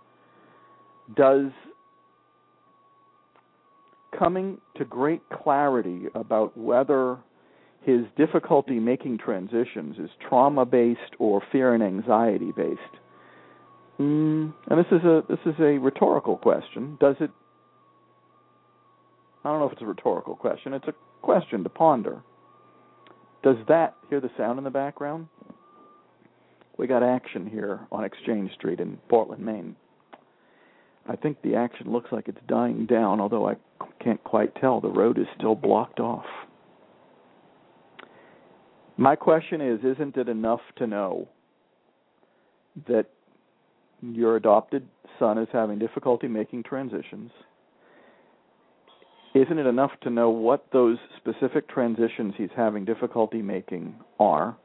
does 1.17 1.51
coming 4.19 4.59
to 4.77 4.85
great 4.85 5.23
clarity 5.31 6.07
about 6.15 6.57
whether 6.57 7.19
his 7.83 8.01
difficulty 8.17 8.79
making 8.79 9.19
transitions 9.19 9.97
is 9.99 10.09
trauma 10.29 10.65
based 10.65 11.01
or 11.19 11.43
fear 11.53 11.75
and 11.75 11.83
anxiety 11.83 12.53
based. 12.57 12.81
Mm, 14.01 14.53
and 14.69 14.79
this 14.79 14.87
is 14.91 15.05
a 15.05 15.23
this 15.29 15.39
is 15.47 15.55
a 15.61 15.79
rhetorical 15.79 16.37
question. 16.37 16.97
Does 17.01 17.17
it? 17.21 17.31
I 19.45 19.51
don't 19.51 19.61
know 19.61 19.67
if 19.67 19.73
it's 19.73 19.83
a 19.83 19.87
rhetorical 19.87 20.35
question. 20.35 20.73
It's 20.73 20.89
a 20.89 20.95
question 21.23 21.63
to 21.63 21.69
ponder. 21.69 22.23
Does 23.43 23.57
that 23.69 23.95
hear 24.09 24.21
the 24.21 24.31
sound 24.39 24.59
in 24.59 24.65
the 24.65 24.71
background? 24.71 25.29
We 26.77 26.87
got 26.87 27.03
action 27.03 27.47
here 27.47 27.87
on 27.93 28.05
Exchange 28.05 28.53
Street 28.55 28.81
in 28.81 28.99
Portland, 29.09 29.45
Maine. 29.45 29.77
I 31.09 31.17
think 31.17 31.41
the 31.43 31.55
action 31.55 31.93
looks 31.93 32.11
like 32.11 32.29
it's 32.29 32.39
dying 32.49 32.87
down, 32.87 33.21
although 33.21 33.49
I 33.49 33.55
can't 34.03 34.23
quite 34.25 34.55
tell. 34.57 34.81
The 34.81 34.89
road 34.89 35.19
is 35.19 35.27
still 35.37 35.55
blocked 35.55 36.01
off. 36.01 36.25
My 38.97 39.15
question 39.15 39.61
is 39.61 39.81
Isn't 39.85 40.17
it 40.17 40.29
enough 40.29 40.61
to 40.77 40.87
know 40.87 41.29
that 42.89 43.07
your 44.01 44.37
adopted 44.37 44.89
son 45.19 45.39
is 45.39 45.49
having 45.53 45.79
difficulty 45.79 46.27
making 46.27 46.65
transitions? 46.65 47.31
Isn't 49.35 49.59
it 49.59 49.67
enough 49.67 49.91
to 50.03 50.11
know 50.11 50.31
what 50.31 50.67
those 50.73 50.97
specific 51.17 51.69
transitions 51.69 52.35
he's 52.37 52.51
having 52.57 52.85
difficulty 52.85 53.43
making 53.43 53.97
are? 54.21 54.57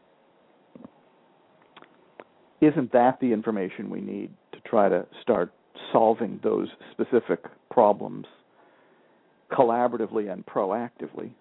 Isn't 2.61 2.91
that 2.91 3.19
the 3.21 3.31
information 3.31 3.89
we 3.89 4.01
need 4.01 4.31
to 4.51 4.59
try 4.61 4.89
to 4.89 5.05
start 5.21 5.53
solving 5.93 6.39
those 6.43 6.67
specific 6.91 7.43
problems 7.71 8.25
collaboratively 9.51 10.31
and 10.31 10.45
proactively? 10.45 11.31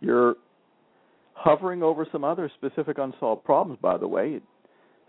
You're 0.00 0.36
hovering 1.32 1.82
over 1.82 2.06
some 2.12 2.24
other 2.24 2.50
specific 2.54 2.98
unsolved 2.98 3.44
problems, 3.44 3.78
by 3.82 3.96
the 3.96 4.06
way. 4.06 4.40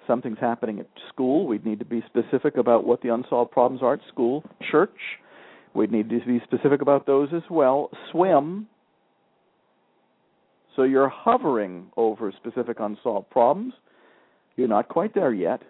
Something's 0.08 0.40
happening 0.40 0.80
at 0.80 0.88
school. 1.10 1.48
We'd 1.48 1.66
need 1.66 1.80
to 1.80 1.86
be 1.86 2.04
specific 2.08 2.58
about 2.58 2.86
what 2.86 3.02
the 3.02 3.14
unsolved 3.14 3.52
problems 3.52 3.82
are 3.84 3.94
at 3.94 4.00
school. 4.08 4.44
Church, 4.72 4.96
we'd 5.74 5.92
need 5.92 6.10
to 6.10 6.20
be 6.26 6.42
specific 6.44 6.82
about 6.82 7.06
those 7.06 7.30
as 7.36 7.44
well. 7.50 7.90
Swim. 8.12 8.68
So 10.76 10.84
you're 10.84 11.10
hovering 11.10 11.88
over 11.96 12.32
specific 12.32 12.78
unsolved 12.80 13.30
problems. 13.30 13.74
You're 14.56 14.68
not 14.68 14.90
quite 14.90 15.14
there 15.14 15.34
yet. 15.34 15.62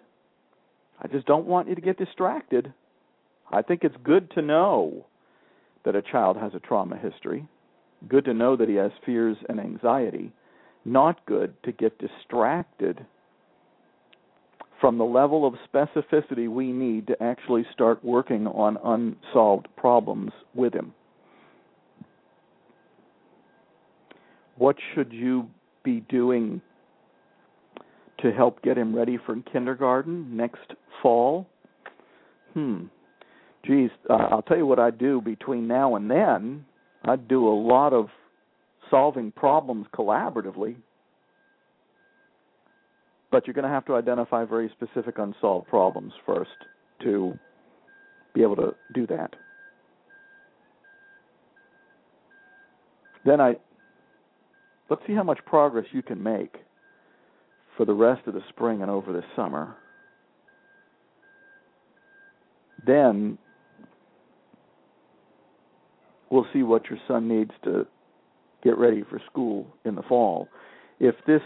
I 1.00 1.08
just 1.08 1.26
don't 1.26 1.46
want 1.46 1.68
you 1.68 1.74
to 1.74 1.80
get 1.80 1.98
distracted. 1.98 2.72
I 3.50 3.62
think 3.62 3.84
it's 3.84 3.96
good 4.02 4.30
to 4.32 4.42
know 4.42 5.06
that 5.84 5.94
a 5.94 6.02
child 6.02 6.36
has 6.36 6.52
a 6.54 6.60
trauma 6.60 6.96
history 6.96 7.46
good 8.08 8.24
to 8.26 8.34
know 8.34 8.56
that 8.56 8.68
he 8.68 8.76
has 8.76 8.92
fears 9.04 9.36
and 9.48 9.60
anxiety, 9.60 10.32
not 10.84 11.24
good 11.26 11.54
to 11.64 11.72
get 11.72 11.98
distracted 11.98 13.04
from 14.80 14.98
the 14.98 15.04
level 15.04 15.46
of 15.46 15.54
specificity 15.72 16.48
we 16.48 16.70
need 16.70 17.06
to 17.06 17.22
actually 17.22 17.64
start 17.72 18.04
working 18.04 18.46
on 18.46 18.76
unsolved 18.84 19.66
problems 19.76 20.32
with 20.54 20.74
him. 20.74 20.92
What 24.56 24.76
should 24.94 25.12
you 25.12 25.48
be 25.84 26.00
doing 26.00 26.60
to 28.20 28.32
help 28.32 28.62
get 28.62 28.78
him 28.78 28.94
ready 28.94 29.18
for 29.24 29.36
kindergarten 29.52 30.36
next 30.36 30.72
fall? 31.02 31.46
Hmm. 32.54 32.84
Geez, 33.64 33.90
uh, 34.08 34.14
I'll 34.14 34.42
tell 34.42 34.56
you 34.56 34.66
what 34.66 34.78
I 34.78 34.90
do 34.90 35.20
between 35.20 35.66
now 35.66 35.96
and 35.96 36.10
then 36.10 36.64
I 37.04 37.16
do 37.16 37.46
a 37.46 37.54
lot 37.54 37.92
of 37.92 38.08
solving 38.90 39.32
problems 39.32 39.86
collaboratively, 39.92 40.76
but 43.30 43.46
you're 43.46 43.54
going 43.54 43.64
to 43.64 43.70
have 43.70 43.84
to 43.86 43.94
identify 43.94 44.44
very 44.44 44.70
specific 44.70 45.18
unsolved 45.18 45.68
problems 45.68 46.12
first 46.24 46.50
to 47.02 47.38
be 48.34 48.42
able 48.42 48.56
to 48.56 48.74
do 48.94 49.06
that. 49.08 49.34
Then 53.24 53.40
I 53.40 53.56
let's 54.88 55.02
see 55.06 55.14
how 55.14 55.22
much 55.22 55.38
progress 55.46 55.86
you 55.92 56.02
can 56.02 56.22
make 56.22 56.56
for 57.76 57.84
the 57.84 57.92
rest 57.92 58.26
of 58.26 58.34
the 58.34 58.42
spring 58.48 58.82
and 58.82 58.90
over 58.90 59.12
the 59.12 59.22
summer. 59.34 59.76
Then 62.86 63.36
we'll 66.30 66.46
see 66.52 66.62
what 66.62 66.88
your 66.88 66.98
son 67.08 67.28
needs 67.28 67.50
to 67.64 67.86
get 68.62 68.78
ready 68.78 69.02
for 69.08 69.20
school 69.30 69.66
in 69.84 69.94
the 69.94 70.02
fall. 70.02 70.48
If 70.98 71.14
this 71.26 71.42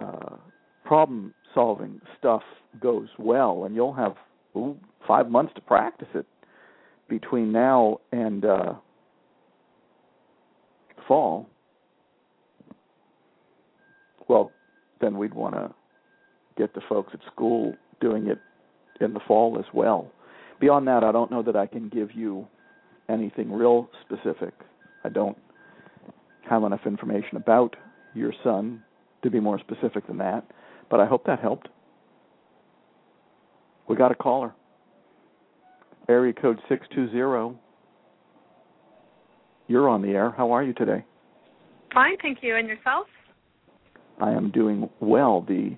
uh, 0.00 0.36
problem 0.84 1.34
solving 1.54 2.00
stuff 2.18 2.42
goes 2.80 3.08
well, 3.18 3.64
and 3.64 3.74
you'll 3.74 3.94
have 3.94 4.14
ooh, 4.56 4.76
five 5.06 5.30
months 5.30 5.52
to 5.54 5.60
practice 5.60 6.08
it 6.14 6.26
between 7.08 7.52
now 7.52 7.98
and 8.12 8.44
uh, 8.44 8.74
fall, 11.06 11.48
well, 14.30 14.52
then 15.00 15.18
we'd 15.18 15.34
want 15.34 15.56
to 15.56 15.74
get 16.56 16.72
the 16.72 16.80
folks 16.88 17.12
at 17.12 17.20
school 17.32 17.74
doing 18.00 18.28
it 18.28 18.38
in 19.00 19.12
the 19.12 19.20
fall 19.26 19.58
as 19.58 19.64
well. 19.74 20.12
Beyond 20.60 20.86
that, 20.86 21.02
I 21.02 21.10
don't 21.10 21.32
know 21.32 21.42
that 21.42 21.56
I 21.56 21.66
can 21.66 21.88
give 21.88 22.12
you 22.12 22.46
anything 23.08 23.50
real 23.50 23.90
specific. 24.02 24.54
I 25.02 25.08
don't 25.08 25.36
have 26.48 26.62
enough 26.62 26.86
information 26.86 27.36
about 27.36 27.74
your 28.14 28.32
son 28.44 28.84
to 29.22 29.30
be 29.30 29.40
more 29.40 29.58
specific 29.58 30.06
than 30.06 30.18
that, 30.18 30.46
but 30.88 31.00
I 31.00 31.06
hope 31.06 31.26
that 31.26 31.40
helped. 31.40 31.68
We 33.88 33.96
got 33.96 34.12
a 34.12 34.14
caller. 34.14 34.54
Area 36.08 36.32
code 36.32 36.60
620. 36.68 37.58
You're 39.66 39.88
on 39.88 40.02
the 40.02 40.10
air. 40.10 40.32
How 40.36 40.52
are 40.52 40.62
you 40.62 40.72
today? 40.72 41.04
Fine, 41.92 42.16
thank 42.22 42.38
you. 42.42 42.54
And 42.54 42.68
yourself? 42.68 43.06
I 44.20 44.32
am 44.32 44.50
doing 44.50 44.88
well. 45.00 45.44
The 45.46 45.76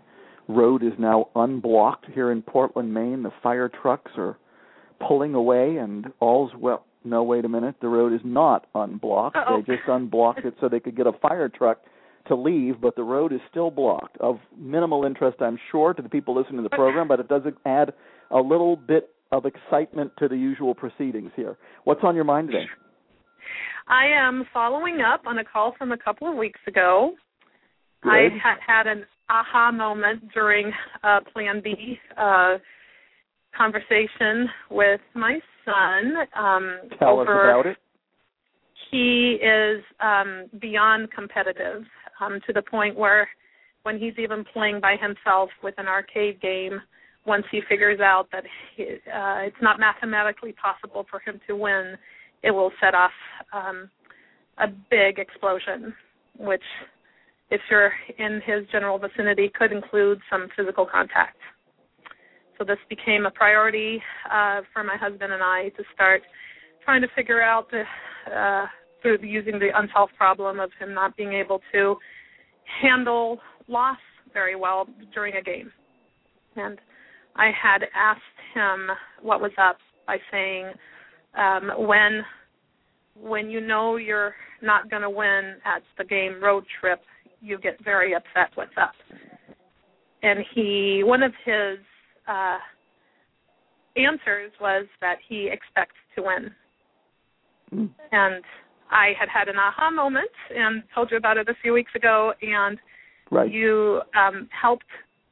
road 0.48 0.82
is 0.82 0.92
now 0.98 1.28
unblocked 1.34 2.06
here 2.12 2.30
in 2.30 2.42
Portland, 2.42 2.92
Maine. 2.92 3.22
The 3.22 3.32
fire 3.42 3.68
trucks 3.68 4.12
are 4.16 4.38
pulling 5.06 5.34
away, 5.34 5.76
and 5.76 6.06
all's 6.20 6.52
well. 6.58 6.84
No, 7.04 7.22
wait 7.22 7.44
a 7.44 7.48
minute. 7.48 7.76
The 7.80 7.88
road 7.88 8.12
is 8.12 8.20
not 8.24 8.66
unblocked. 8.74 9.36
Uh-oh. 9.36 9.62
They 9.66 9.76
just 9.76 9.88
unblocked 9.88 10.44
it 10.44 10.54
so 10.60 10.68
they 10.68 10.80
could 10.80 10.96
get 10.96 11.06
a 11.06 11.12
fire 11.20 11.48
truck 11.48 11.80
to 12.28 12.36
leave, 12.36 12.80
but 12.80 12.94
the 12.94 13.02
road 13.02 13.32
is 13.32 13.40
still 13.50 13.70
blocked. 13.70 14.16
Of 14.18 14.38
minimal 14.56 15.04
interest, 15.04 15.38
I'm 15.40 15.58
sure, 15.72 15.94
to 15.94 16.02
the 16.02 16.08
people 16.08 16.36
listening 16.36 16.58
to 16.58 16.62
the 16.62 16.76
program, 16.76 17.08
but 17.08 17.18
it 17.18 17.28
does 17.28 17.42
add 17.66 17.92
a 18.30 18.38
little 18.38 18.76
bit 18.76 19.10
of 19.32 19.44
excitement 19.46 20.12
to 20.18 20.28
the 20.28 20.36
usual 20.36 20.74
proceedings 20.74 21.32
here. 21.34 21.56
What's 21.84 22.02
on 22.04 22.14
your 22.14 22.24
mind 22.24 22.48
today? 22.48 22.66
I 23.88 24.06
am 24.06 24.44
following 24.52 25.00
up 25.00 25.22
on 25.26 25.38
a 25.38 25.44
call 25.44 25.74
from 25.76 25.90
a 25.90 25.96
couple 25.96 26.30
of 26.30 26.36
weeks 26.36 26.60
ago. 26.68 27.14
I 28.04 28.28
had 28.42 28.56
had 28.66 28.86
an 28.86 29.04
aha 29.28 29.70
moment 29.70 30.32
during 30.32 30.72
uh, 31.04 31.20
Plan 31.32 31.60
B 31.62 31.98
uh, 32.16 32.58
conversation 33.56 34.48
with 34.70 35.00
my 35.14 35.38
son. 35.64 36.14
Um, 36.36 36.78
Tell 36.98 37.20
over, 37.20 37.50
us 37.50 37.62
about 37.62 37.66
it. 37.66 37.76
He 38.90 39.38
is 39.42 39.82
um, 40.00 40.46
beyond 40.60 41.10
competitive 41.12 41.84
um, 42.20 42.40
to 42.46 42.52
the 42.52 42.62
point 42.62 42.96
where 42.96 43.28
when 43.84 43.98
he's 43.98 44.14
even 44.18 44.44
playing 44.52 44.80
by 44.80 44.96
himself 45.00 45.50
with 45.62 45.74
an 45.78 45.86
arcade 45.86 46.40
game, 46.40 46.80
once 47.24 47.44
he 47.50 47.60
figures 47.68 48.00
out 48.00 48.26
that 48.32 48.44
he, 48.76 48.84
uh, 48.84 49.38
it's 49.46 49.56
not 49.62 49.78
mathematically 49.78 50.52
possible 50.52 51.06
for 51.10 51.20
him 51.20 51.40
to 51.46 51.56
win, 51.56 51.96
it 52.42 52.50
will 52.50 52.72
set 52.80 52.94
off 52.94 53.12
um, 53.52 53.88
a 54.58 54.66
big 54.90 55.18
explosion, 55.18 55.94
which, 56.38 56.62
if 57.52 57.60
you're 57.70 57.92
in 58.18 58.40
his 58.46 58.66
general 58.72 58.98
vicinity, 58.98 59.50
could 59.54 59.72
include 59.72 60.18
some 60.30 60.48
physical 60.56 60.86
contact. 60.86 61.36
So 62.56 62.64
this 62.64 62.78
became 62.88 63.26
a 63.26 63.30
priority 63.30 64.02
uh, 64.30 64.62
for 64.72 64.82
my 64.82 64.96
husband 64.96 65.34
and 65.34 65.42
I 65.42 65.68
to 65.76 65.82
start 65.94 66.22
trying 66.82 67.02
to 67.02 67.08
figure 67.14 67.42
out 67.42 67.70
the, 67.70 67.82
uh, 68.34 68.66
through 69.02 69.18
using 69.22 69.58
the 69.58 69.68
unsolved 69.74 70.14
problem 70.16 70.60
of 70.60 70.70
him 70.80 70.94
not 70.94 71.14
being 71.14 71.34
able 71.34 71.60
to 71.72 71.96
handle 72.80 73.38
loss 73.68 73.98
very 74.32 74.56
well 74.56 74.88
during 75.12 75.36
a 75.36 75.42
game. 75.42 75.70
And 76.56 76.78
I 77.36 77.50
had 77.50 77.82
asked 77.94 78.20
him 78.54 78.88
what 79.20 79.42
was 79.42 79.52
up 79.60 79.76
by 80.06 80.16
saying, 80.30 80.72
um, 81.36 81.70
when 81.86 82.22
when 83.20 83.50
you 83.50 83.60
know 83.60 83.96
you're 83.96 84.34
not 84.62 84.88
going 84.88 85.02
to 85.02 85.10
win 85.10 85.56
at 85.66 85.82
the 85.98 86.04
game 86.04 86.42
road 86.42 86.64
trip, 86.80 87.00
you 87.42 87.58
get 87.58 87.82
very 87.84 88.14
upset. 88.14 88.50
What's 88.54 88.72
up? 88.80 88.92
And 90.22 90.40
he, 90.54 91.02
one 91.04 91.22
of 91.22 91.32
his 91.44 91.78
uh, 92.28 92.58
answers 93.96 94.52
was 94.60 94.86
that 95.00 95.16
he 95.28 95.50
expects 95.52 95.96
to 96.16 96.22
win. 96.22 96.50
Mm. 97.74 97.90
And 98.12 98.44
I 98.90 99.12
had 99.18 99.28
had 99.28 99.48
an 99.48 99.56
aha 99.56 99.90
moment 99.90 100.30
and 100.54 100.82
told 100.94 101.10
you 101.10 101.16
about 101.16 101.38
it 101.38 101.48
a 101.48 101.54
few 101.62 101.72
weeks 101.72 101.92
ago, 101.94 102.32
and 102.40 102.78
Right. 103.30 103.50
you 103.50 104.02
um, 104.14 104.46
helped 104.52 104.84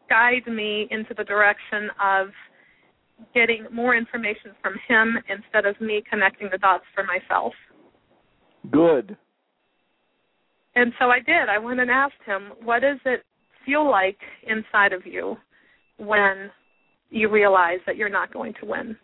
guide 0.08 0.46
me 0.46 0.88
into 0.90 1.12
the 1.14 1.22
direction 1.22 1.90
of 2.02 2.28
getting 3.34 3.66
more 3.70 3.94
information 3.94 4.52
from 4.62 4.74
him 4.88 5.18
instead 5.28 5.66
of 5.66 5.78
me 5.82 6.02
connecting 6.08 6.48
the 6.50 6.56
dots 6.56 6.84
for 6.94 7.04
myself. 7.04 7.52
Good. 8.70 9.18
And 10.74 10.92
so 10.98 11.06
I 11.06 11.18
did. 11.18 11.48
I 11.48 11.58
went 11.58 11.80
and 11.80 11.90
asked 11.90 12.22
him, 12.24 12.52
what 12.62 12.80
does 12.80 12.98
it 13.04 13.24
feel 13.66 13.88
like 13.88 14.18
inside 14.46 14.92
of 14.92 15.04
you 15.04 15.36
when 15.98 16.50
you 17.10 17.28
realize 17.28 17.78
that 17.86 17.96
you're 17.96 18.08
not 18.08 18.32
going 18.32 18.54
to 18.60 18.66
win? 18.66 18.96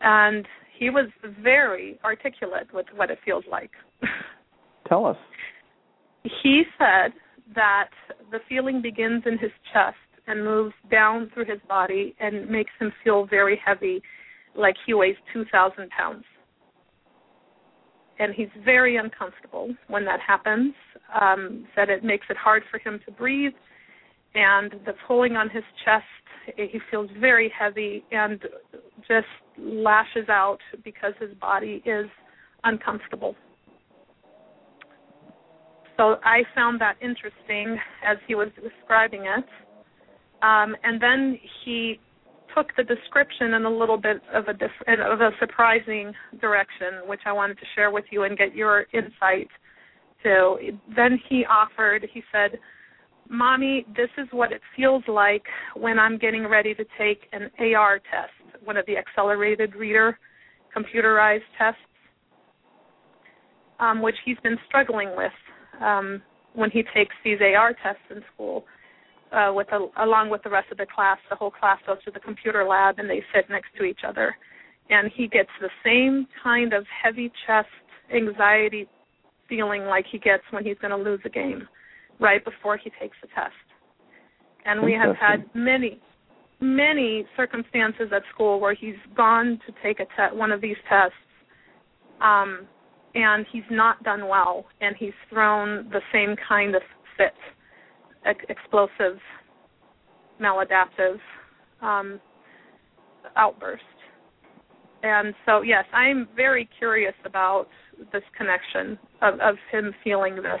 And 0.00 0.46
he 0.78 0.90
was 0.90 1.08
very 1.40 1.98
articulate 2.04 2.72
with 2.74 2.86
what 2.96 3.10
it 3.10 3.18
feels 3.24 3.44
like. 3.50 3.70
Tell 4.88 5.06
us. 5.06 5.16
he 6.42 6.64
said 6.76 7.12
that 7.54 7.90
the 8.30 8.40
feeling 8.48 8.82
begins 8.82 9.22
in 9.26 9.38
his 9.38 9.52
chest 9.72 9.96
and 10.26 10.44
moves 10.44 10.74
down 10.90 11.30
through 11.32 11.44
his 11.44 11.60
body 11.68 12.14
and 12.20 12.48
makes 12.48 12.70
him 12.80 12.92
feel 13.02 13.26
very 13.26 13.60
heavy, 13.64 14.02
like 14.56 14.74
he 14.86 14.94
weighs 14.94 15.16
2,000 15.32 15.88
pounds. 15.90 16.24
And 18.22 18.32
he's 18.32 18.46
very 18.64 18.98
uncomfortable 18.98 19.74
when 19.88 20.04
that 20.04 20.20
happens. 20.20 20.74
Um, 21.20 21.66
said 21.74 21.90
it 21.90 22.04
makes 22.04 22.26
it 22.30 22.36
hard 22.36 22.62
for 22.70 22.78
him 22.78 23.00
to 23.04 23.10
breathe, 23.10 23.52
and 24.34 24.70
the 24.86 24.92
pulling 25.08 25.34
on 25.36 25.50
his 25.50 25.64
chest, 25.84 26.04
he 26.56 26.78
feels 26.88 27.10
very 27.20 27.52
heavy 27.58 28.04
and 28.12 28.40
just 29.08 29.26
lashes 29.58 30.28
out 30.28 30.58
because 30.84 31.14
his 31.20 31.34
body 31.40 31.82
is 31.84 32.06
uncomfortable. 32.62 33.34
So 35.96 36.16
I 36.24 36.42
found 36.54 36.80
that 36.80 36.94
interesting 37.02 37.76
as 38.06 38.18
he 38.28 38.34
was 38.36 38.48
describing 38.54 39.22
it. 39.26 39.44
Um, 40.42 40.76
and 40.84 41.00
then 41.00 41.38
he 41.64 41.98
took 42.54 42.74
the 42.76 42.82
description 42.82 43.54
in 43.54 43.64
a 43.64 43.70
little 43.70 43.96
bit 43.96 44.22
of 44.32 44.48
a 44.48 44.52
diff- 44.52 44.88
of 44.88 45.20
a 45.20 45.30
surprising 45.38 46.12
direction, 46.40 47.06
which 47.06 47.20
I 47.26 47.32
wanted 47.32 47.58
to 47.58 47.66
share 47.74 47.90
with 47.90 48.04
you 48.10 48.24
and 48.24 48.36
get 48.36 48.54
your 48.54 48.86
insight 48.92 49.48
to. 50.22 50.56
Then 50.94 51.18
he 51.28 51.44
offered, 51.46 52.08
he 52.12 52.22
said, 52.32 52.58
"Mommy, 53.28 53.86
this 53.96 54.10
is 54.18 54.28
what 54.32 54.52
it 54.52 54.62
feels 54.76 55.06
like 55.08 55.46
when 55.74 55.98
I'm 55.98 56.18
getting 56.18 56.46
ready 56.46 56.74
to 56.74 56.84
take 56.98 57.28
an 57.32 57.50
AR 57.58 57.98
test, 57.98 58.32
one 58.64 58.76
of 58.76 58.86
the 58.86 58.96
accelerated 58.96 59.74
reader 59.74 60.18
computerized 60.74 61.42
tests, 61.58 61.80
um, 63.80 64.00
which 64.00 64.16
he's 64.24 64.38
been 64.40 64.58
struggling 64.66 65.14
with 65.16 65.32
um, 65.80 66.22
when 66.54 66.70
he 66.70 66.82
takes 66.94 67.14
these 67.24 67.40
AR 67.40 67.72
tests 67.74 68.02
in 68.10 68.22
school." 68.34 68.66
Uh, 69.32 69.52
with 69.52 69.68
a, 69.72 70.04
along 70.04 70.30
with 70.30 70.42
the 70.42 70.50
rest 70.50 70.70
of 70.70 70.78
the 70.78 70.86
class. 70.94 71.18
The 71.30 71.36
whole 71.36 71.50
class 71.50 71.78
goes 71.86 72.02
to 72.04 72.10
the 72.10 72.20
computer 72.20 72.64
lab 72.64 72.98
and 72.98 73.08
they 73.08 73.22
sit 73.34 73.48
next 73.50 73.68
to 73.78 73.84
each 73.84 74.00
other. 74.06 74.36
And 74.90 75.10
he 75.14 75.26
gets 75.26 75.48
the 75.60 75.70
same 75.84 76.26
kind 76.42 76.72
of 76.72 76.84
heavy 77.02 77.32
chest 77.46 77.68
anxiety 78.14 78.86
feeling 79.48 79.82
like 79.84 80.04
he 80.10 80.18
gets 80.18 80.42
when 80.50 80.64
he's 80.64 80.76
going 80.78 80.90
to 80.90 80.96
lose 81.02 81.20
a 81.24 81.28
game 81.28 81.66
right 82.20 82.44
before 82.44 82.76
he 82.76 82.90
takes 83.00 83.16
the 83.22 83.28
test. 83.34 83.52
And 84.64 84.82
we 84.82 84.92
have 84.92 85.16
had 85.16 85.44
many, 85.54 85.98
many 86.60 87.26
circumstances 87.36 88.08
at 88.14 88.22
school 88.32 88.60
where 88.60 88.74
he's 88.74 88.94
gone 89.16 89.58
to 89.66 89.72
take 89.82 89.98
a 89.98 90.04
te- 90.04 90.36
one 90.36 90.52
of 90.52 90.60
these 90.60 90.76
tests, 90.88 91.16
um, 92.20 92.66
and 93.14 93.44
he's 93.52 93.64
not 93.70 94.02
done 94.04 94.28
well, 94.28 94.66
and 94.80 94.94
he's 94.96 95.12
thrown 95.28 95.88
the 95.90 96.00
same 96.12 96.36
kind 96.48 96.76
of 96.76 96.82
fit 97.16 97.34
ex- 98.26 98.44
explosive, 98.48 99.18
maladaptive 100.40 101.18
um, 101.80 102.20
outburst. 103.36 103.82
And 105.02 105.34
so, 105.46 105.62
yes, 105.62 105.84
I'm 105.92 106.28
very 106.36 106.68
curious 106.78 107.14
about 107.24 107.66
this 108.12 108.22
connection 108.36 108.98
of, 109.20 109.34
of 109.40 109.56
him 109.70 109.92
feeling 110.04 110.36
this. 110.36 110.60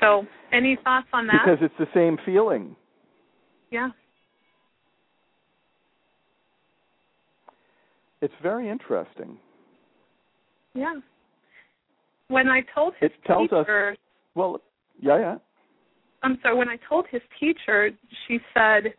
So, 0.00 0.24
any 0.52 0.76
thoughts 0.84 1.06
on 1.12 1.26
that? 1.28 1.40
Because 1.44 1.58
it's 1.62 1.74
the 1.78 1.86
same 1.94 2.18
feeling. 2.24 2.74
yeah. 3.70 3.90
It's 8.20 8.34
very 8.42 8.68
interesting. 8.68 9.38
Yeah. 10.74 10.94
When 12.26 12.48
I 12.48 12.62
told 12.74 12.94
his 13.00 13.12
It 13.12 13.24
tells 13.24 13.52
us- 13.52 13.64
teacher, 13.64 13.96
Well, 14.34 14.60
yeah, 15.00 15.18
yeah. 15.18 15.36
I'm 16.22 16.38
sorry, 16.42 16.56
when 16.56 16.68
I 16.68 16.78
told 16.88 17.06
his 17.10 17.22
teacher, 17.38 17.90
she 18.26 18.38
said, 18.52 18.92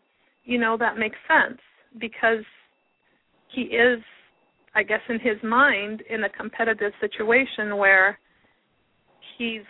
you 0.45 0.57
know, 0.57 0.77
that 0.77 0.97
makes 0.97 1.17
sense 1.27 1.59
because 1.99 2.45
he 3.53 3.61
is 3.61 3.99
I 4.75 4.83
guess 4.83 5.01
in 5.09 5.19
his 5.19 5.41
mind 5.43 6.03
in 6.09 6.23
a 6.23 6.29
competitive 6.29 6.93
situation 7.01 7.77
where 7.77 8.19
he's 9.37 9.63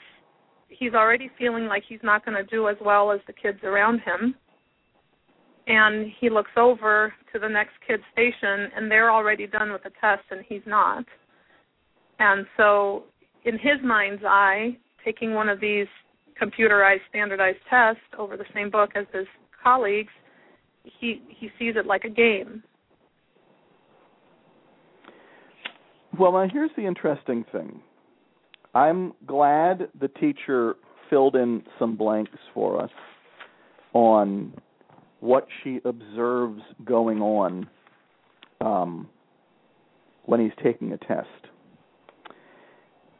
he's 0.68 0.94
already 0.94 1.32
feeling 1.38 1.66
like 1.66 1.84
he's 1.88 2.04
not 2.04 2.26
going 2.26 2.38
to 2.38 2.44
do 2.44 2.68
as 2.68 2.76
well 2.82 3.12
as 3.12 3.20
the 3.28 3.34
kids 3.34 3.60
around 3.64 4.02
him 4.02 4.36
and 5.68 6.12
he 6.20 6.30
looks 6.30 6.52
over 6.58 7.14
to 7.34 7.40
the 7.40 7.48
next 7.48 7.74
kid 7.88 8.00
station 8.12 8.70
and 8.76 8.90
they're 8.90 9.12
already 9.12 9.48
done 9.48 9.72
with 9.72 9.84
the 9.84 9.92
test 10.02 10.24
and 10.32 10.44
he's 10.48 10.62
not 10.66 11.06
and 12.20 12.46
so 12.58 13.04
in 13.46 13.54
his 13.54 13.82
mind's 13.84 14.24
eye 14.26 14.78
taking 15.04 15.34
one 15.34 15.50
of 15.50 15.60
these 15.60 15.88
computerized 16.42 17.02
standardized 17.10 17.60
test 17.70 18.00
over 18.18 18.38
the 18.38 18.46
same 18.54 18.70
book 18.70 18.92
as 18.96 19.06
his 19.14 19.28
colleagues 19.64 20.12
he 20.84 21.22
he 21.28 21.50
sees 21.60 21.76
it 21.76 21.86
like 21.86 22.04
a 22.06 22.10
game 22.10 22.64
well 26.18 26.32
now 26.32 26.48
here's 26.52 26.72
the 26.78 26.86
interesting 26.86 27.44
thing 27.52 27.82
i'm 28.74 29.14
glad 29.28 29.90
the 30.00 30.08
teacher 30.08 30.76
filled 31.10 31.36
in 31.36 31.62
some 31.78 31.96
blanks 31.96 32.38
for 32.54 32.82
us 32.82 32.92
on 33.94 34.54
what 35.20 35.48
she 35.64 35.80
observes 35.86 36.62
going 36.86 37.22
on 37.22 37.68
um, 38.62 39.08
when 40.26 40.40
he's 40.40 40.52
taking 40.64 40.92
a 40.92 40.98
test. 40.98 41.28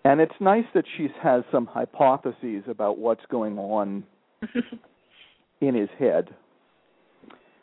And 0.04 0.22
it's 0.22 0.34
nice 0.40 0.66
that 0.74 0.86
she 0.98 1.08
has 1.22 1.44
some 1.52 1.66
hypotheses 1.66 2.64
about 2.68 2.98
what's 2.98 3.26
going 3.30 3.58
on 3.58 4.04
in 5.62 5.76
his 5.76 5.90
head 5.98 6.30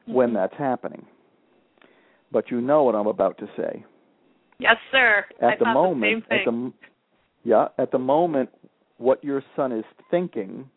when 0.06 0.28
Mm-hmm. 0.28 0.36
that's 0.36 0.54
happening. 0.56 1.04
But 2.30 2.50
you 2.50 2.60
know 2.60 2.84
what 2.84 2.94
I'm 2.94 3.06
about 3.06 3.38
to 3.38 3.46
say. 3.56 3.84
Yes, 4.58 4.76
sir. 4.92 5.24
At 5.42 5.48
I 5.48 5.56
the 5.58 5.64
moment, 5.64 6.24
the 6.28 6.34
at 6.34 6.44
the 6.44 6.72
yeah, 7.44 7.68
at 7.78 7.90
the 7.90 7.98
moment, 7.98 8.50
what 8.98 9.22
your 9.22 9.42
son 9.54 9.72
is 9.72 9.84
thinking 10.10 10.68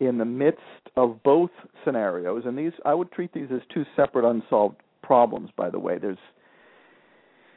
in 0.00 0.18
the 0.18 0.24
midst 0.24 0.60
of 0.96 1.22
both 1.22 1.50
scenarios, 1.84 2.42
and 2.46 2.56
these 2.56 2.72
I 2.84 2.94
would 2.94 3.10
treat 3.12 3.32
these 3.32 3.48
as 3.52 3.60
two 3.72 3.84
separate 3.96 4.28
unsolved 4.28 4.76
problems. 5.02 5.50
By 5.56 5.70
the 5.70 5.78
way, 5.78 5.98
there's 5.98 6.18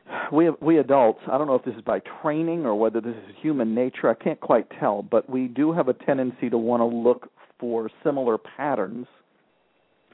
we 0.32 0.50
we 0.62 0.78
adults. 0.78 1.22
I 1.32 1.38
don't 1.38 1.48
know 1.48 1.56
if 1.56 1.66
this 1.66 1.76
is 1.76 1.82
by 1.82 2.02
training 2.22 2.66
or 2.66 2.76
whether 2.76 3.02
this 3.02 3.16
is 3.16 3.36
human 3.42 3.76
nature. 3.76 4.10
I 4.10 4.16
can't 4.16 4.39
quite 4.39 4.68
tell, 4.80 5.02
but 5.02 5.30
we 5.30 5.48
do 5.48 5.72
have 5.72 5.88
a 5.88 5.94
tendency 5.94 6.50
to 6.50 6.58
want 6.58 6.82
to 6.82 6.86
look 6.86 7.32
for 7.60 7.89
similar 8.04 8.38
patterns, 8.38 9.08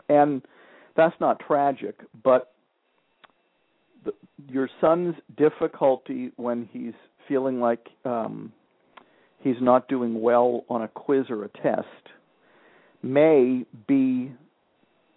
and 0.07 0.41
that's 0.95 1.15
not 1.19 1.39
tragic, 1.39 1.95
but 2.23 2.53
the, 4.05 4.11
your 4.47 4.69
son's 4.79 5.15
difficulty 5.37 6.31
when 6.35 6.69
he's 6.71 6.93
feeling 7.27 7.59
like 7.59 7.87
um, 8.05 8.51
he's 9.39 9.55
not 9.61 9.87
doing 9.87 10.21
well 10.21 10.65
on 10.69 10.81
a 10.81 10.87
quiz 10.87 11.25
or 11.29 11.43
a 11.45 11.49
test 11.49 11.87
may 13.01 13.65
be 13.87 14.31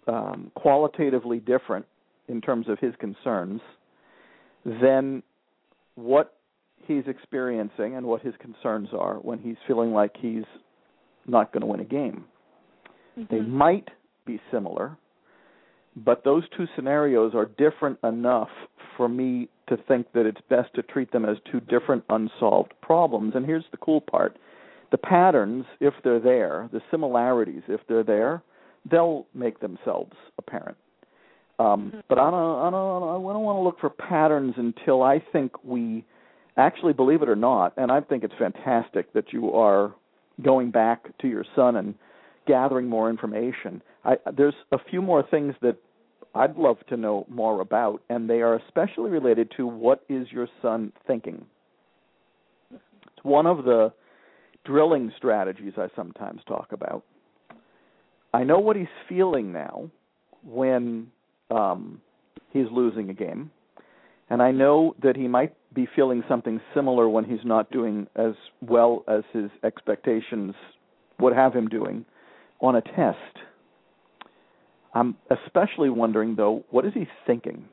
um, 0.07 0.51
qualitatively 0.55 1.39
different 1.39 1.85
in 2.27 2.39
terms 2.39 2.69
of 2.69 2.79
his 2.79 2.93
concerns 2.99 3.61
than 4.65 5.23
what 5.95 6.35
he's 6.85 7.03
experiencing 7.07 7.95
and 7.95 8.05
what 8.05 8.21
his 8.21 8.33
concerns 8.39 8.89
are 8.97 9.15
when 9.15 9.39
he's 9.39 9.57
feeling 9.67 9.93
like 9.93 10.15
he's 10.17 10.43
not 11.25 11.51
going 11.51 11.61
to 11.61 11.67
win 11.67 11.79
a 11.79 11.85
game. 11.85 12.25
They 13.15 13.39
Mhm. 13.39 13.47
might 13.47 13.91
be 14.25 14.39
similar, 14.51 14.97
but 15.95 16.23
those 16.23 16.47
two 16.49 16.65
scenarios 16.75 17.35
are 17.35 17.45
different 17.45 17.99
enough 18.03 18.49
for 18.97 19.07
me 19.07 19.49
to 19.67 19.77
think 19.77 20.11
that 20.13 20.25
it's 20.25 20.41
best 20.41 20.73
to 20.73 20.83
treat 20.83 21.11
them 21.11 21.25
as 21.25 21.39
two 21.41 21.59
different 21.59 22.03
unsolved 22.09 22.73
problems. 22.81 23.35
And 23.35 23.45
here's 23.45 23.67
the 23.69 23.77
cool 23.77 24.01
part 24.01 24.37
the 24.89 24.97
patterns, 24.97 25.65
if 25.79 25.93
they're 26.03 26.19
there, 26.19 26.69
the 26.71 26.81
similarities, 26.91 27.63
if 27.67 27.85
they're 27.87 28.03
there, 28.03 28.43
they'll 28.85 29.25
make 29.33 29.59
themselves 29.59 30.15
apparent. 30.37 30.77
Um, 31.59 32.03
but 32.09 32.17
I 32.17 32.31
don't, 32.31 32.59
I 32.59 32.69
don't, 32.71 33.03
I 33.03 33.33
don't 33.33 33.43
want 33.43 33.57
to 33.57 33.61
look 33.61 33.79
for 33.79 33.89
patterns 33.89 34.55
until 34.57 35.03
I 35.03 35.23
think 35.31 35.63
we 35.63 36.03
actually 36.57 36.93
believe 36.93 37.21
it 37.21 37.29
or 37.29 37.35
not. 37.35 37.73
And 37.77 37.91
I 37.91 38.01
think 38.01 38.23
it's 38.23 38.33
fantastic 38.37 39.13
that 39.13 39.31
you 39.31 39.53
are 39.53 39.93
going 40.41 40.71
back 40.71 41.15
to 41.19 41.27
your 41.27 41.45
son 41.55 41.75
and 41.75 41.95
gathering 42.47 42.87
more 42.87 43.09
information. 43.09 43.81
I, 44.03 44.15
there's 44.35 44.55
a 44.71 44.77
few 44.89 45.01
more 45.01 45.23
things 45.29 45.53
that 45.61 45.77
I'd 46.35 46.57
love 46.57 46.77
to 46.89 46.97
know 46.97 47.25
more 47.29 47.61
about, 47.61 48.01
and 48.09 48.29
they 48.29 48.41
are 48.41 48.55
especially 48.55 49.11
related 49.11 49.51
to 49.57 49.67
what 49.67 50.03
is 50.09 50.27
your 50.31 50.47
son 50.61 50.91
thinking. 51.05 51.45
It's 52.71 53.23
one 53.23 53.45
of 53.45 53.63
the 53.63 53.93
drilling 54.65 55.11
strategies 55.17 55.73
I 55.77 55.87
sometimes 55.95 56.41
talk 56.47 56.71
about. 56.71 57.03
I 58.33 58.43
know 58.43 58.57
what 58.59 58.75
he's 58.75 58.87
feeling 59.07 59.53
now 59.53 59.91
when 60.43 61.07
um, 61.53 62.01
he's 62.51 62.65
losing 62.71 63.09
a 63.09 63.13
game, 63.13 63.51
and 64.29 64.41
I 64.41 64.51
know 64.51 64.95
that 65.03 65.15
he 65.15 65.27
might 65.27 65.53
be 65.73 65.87
feeling 65.95 66.23
something 66.27 66.61
similar 66.73 67.09
when 67.09 67.25
he's 67.25 67.43
not 67.43 67.71
doing 67.71 68.07
as 68.15 68.33
well 68.61 69.03
as 69.07 69.23
his 69.33 69.49
expectations 69.63 70.55
would 71.19 71.33
have 71.33 71.53
him 71.53 71.67
doing 71.67 72.05
on 72.59 72.75
a 72.75 72.81
test. 72.81 73.17
I'm 74.93 75.17
especially 75.29 75.89
wondering 75.89 76.35
though, 76.35 76.63
what 76.69 76.85
is 76.85 76.93
he 76.93 77.07
thinking? 77.25 77.65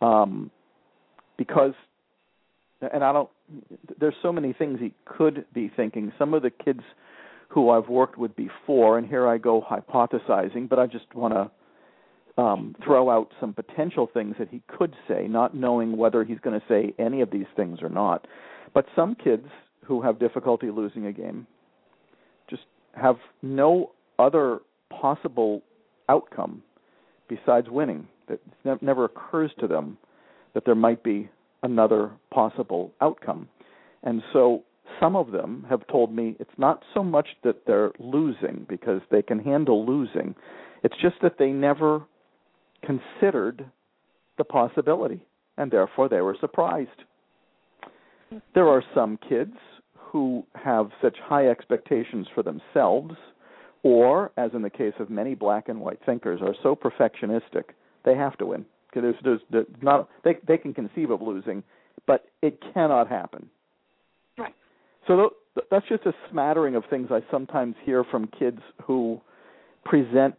Um, 0.00 0.50
because, 1.36 1.74
and 2.80 3.04
I 3.04 3.12
don't. 3.12 3.28
There's 3.98 4.14
so 4.22 4.32
many 4.32 4.52
things 4.52 4.78
he 4.80 4.92
could 5.04 5.44
be 5.52 5.70
thinking. 5.74 6.12
Some 6.18 6.34
of 6.34 6.42
the 6.42 6.50
kids 6.50 6.80
who 7.48 7.70
I've 7.70 7.88
worked 7.88 8.18
with 8.18 8.36
before, 8.36 8.98
and 8.98 9.06
here 9.06 9.26
I 9.26 9.38
go 9.38 9.62
hypothesizing, 9.62 10.68
but 10.68 10.78
I 10.78 10.86
just 10.86 11.12
want 11.14 11.34
to 11.34 11.50
um, 12.38 12.76
throw 12.84 13.10
out 13.10 13.32
some 13.40 13.52
potential 13.52 14.08
things 14.12 14.36
that 14.38 14.48
he 14.48 14.62
could 14.68 14.94
say, 15.08 15.26
not 15.28 15.54
knowing 15.54 15.96
whether 15.96 16.22
he's 16.24 16.38
going 16.38 16.58
to 16.58 16.66
say 16.68 16.94
any 16.98 17.20
of 17.20 17.30
these 17.30 17.46
things 17.56 17.80
or 17.82 17.88
not. 17.88 18.26
But 18.72 18.86
some 18.94 19.16
kids 19.16 19.46
who 19.84 20.00
have 20.02 20.20
difficulty 20.20 20.70
losing 20.70 21.06
a 21.06 21.12
game 21.12 21.46
just 22.48 22.62
have 22.94 23.16
no 23.42 23.90
other 24.18 24.60
possible 24.88 25.62
outcome 26.08 26.62
besides 27.28 27.68
winning. 27.68 28.06
It 28.28 28.40
ne- 28.64 28.74
never 28.80 29.04
occurs 29.04 29.50
to 29.58 29.66
them 29.66 29.98
that 30.54 30.64
there 30.64 30.76
might 30.76 31.02
be 31.02 31.28
another 31.64 32.12
possible 32.32 32.92
outcome. 33.00 33.48
And 34.04 34.22
so 34.32 34.62
some 35.00 35.16
of 35.16 35.32
them 35.32 35.66
have 35.68 35.86
told 35.88 36.14
me 36.14 36.36
it's 36.38 36.50
not 36.56 36.84
so 36.94 37.02
much 37.02 37.28
that 37.42 37.66
they're 37.66 37.92
losing 37.98 38.64
because 38.68 39.00
they 39.10 39.22
can 39.22 39.40
handle 39.40 39.84
losing, 39.84 40.36
it's 40.84 40.96
just 41.02 41.16
that 41.22 41.36
they 41.38 41.48
never 41.48 42.02
considered 42.82 43.64
the 44.36 44.44
possibility 44.44 45.22
and 45.58 45.70
therefore 45.70 46.08
they 46.08 46.20
were 46.20 46.36
surprised. 46.40 46.90
There 48.54 48.68
are 48.68 48.82
some 48.94 49.18
kids 49.28 49.54
who 49.98 50.44
have 50.54 50.90
such 51.02 51.16
high 51.22 51.48
expectations 51.48 52.26
for 52.34 52.42
themselves, 52.42 53.14
or, 53.82 54.32
as 54.36 54.50
in 54.54 54.62
the 54.62 54.70
case 54.70 54.94
of 54.98 55.10
many 55.10 55.34
black 55.34 55.68
and 55.68 55.80
white 55.80 55.98
thinkers, 56.06 56.40
are 56.42 56.54
so 56.62 56.74
perfectionistic 56.74 57.64
they 58.04 58.14
have 58.14 58.36
to 58.38 58.46
win. 58.46 58.64
There's, 58.94 59.14
there's, 59.22 59.40
there's 59.50 59.66
not 59.82 60.08
they 60.24 60.36
they 60.46 60.56
can 60.56 60.72
conceive 60.72 61.10
of 61.10 61.20
losing, 61.20 61.62
but 62.06 62.26
it 62.42 62.58
cannot 62.72 63.08
happen. 63.08 63.48
Right. 64.38 64.54
So 65.06 65.30
th- 65.54 65.66
that's 65.70 65.86
just 65.88 66.06
a 66.06 66.12
smattering 66.30 66.74
of 66.74 66.84
things 66.88 67.08
I 67.10 67.20
sometimes 67.30 67.76
hear 67.84 68.02
from 68.02 68.28
kids 68.38 68.60
who 68.82 69.20
present 69.84 70.34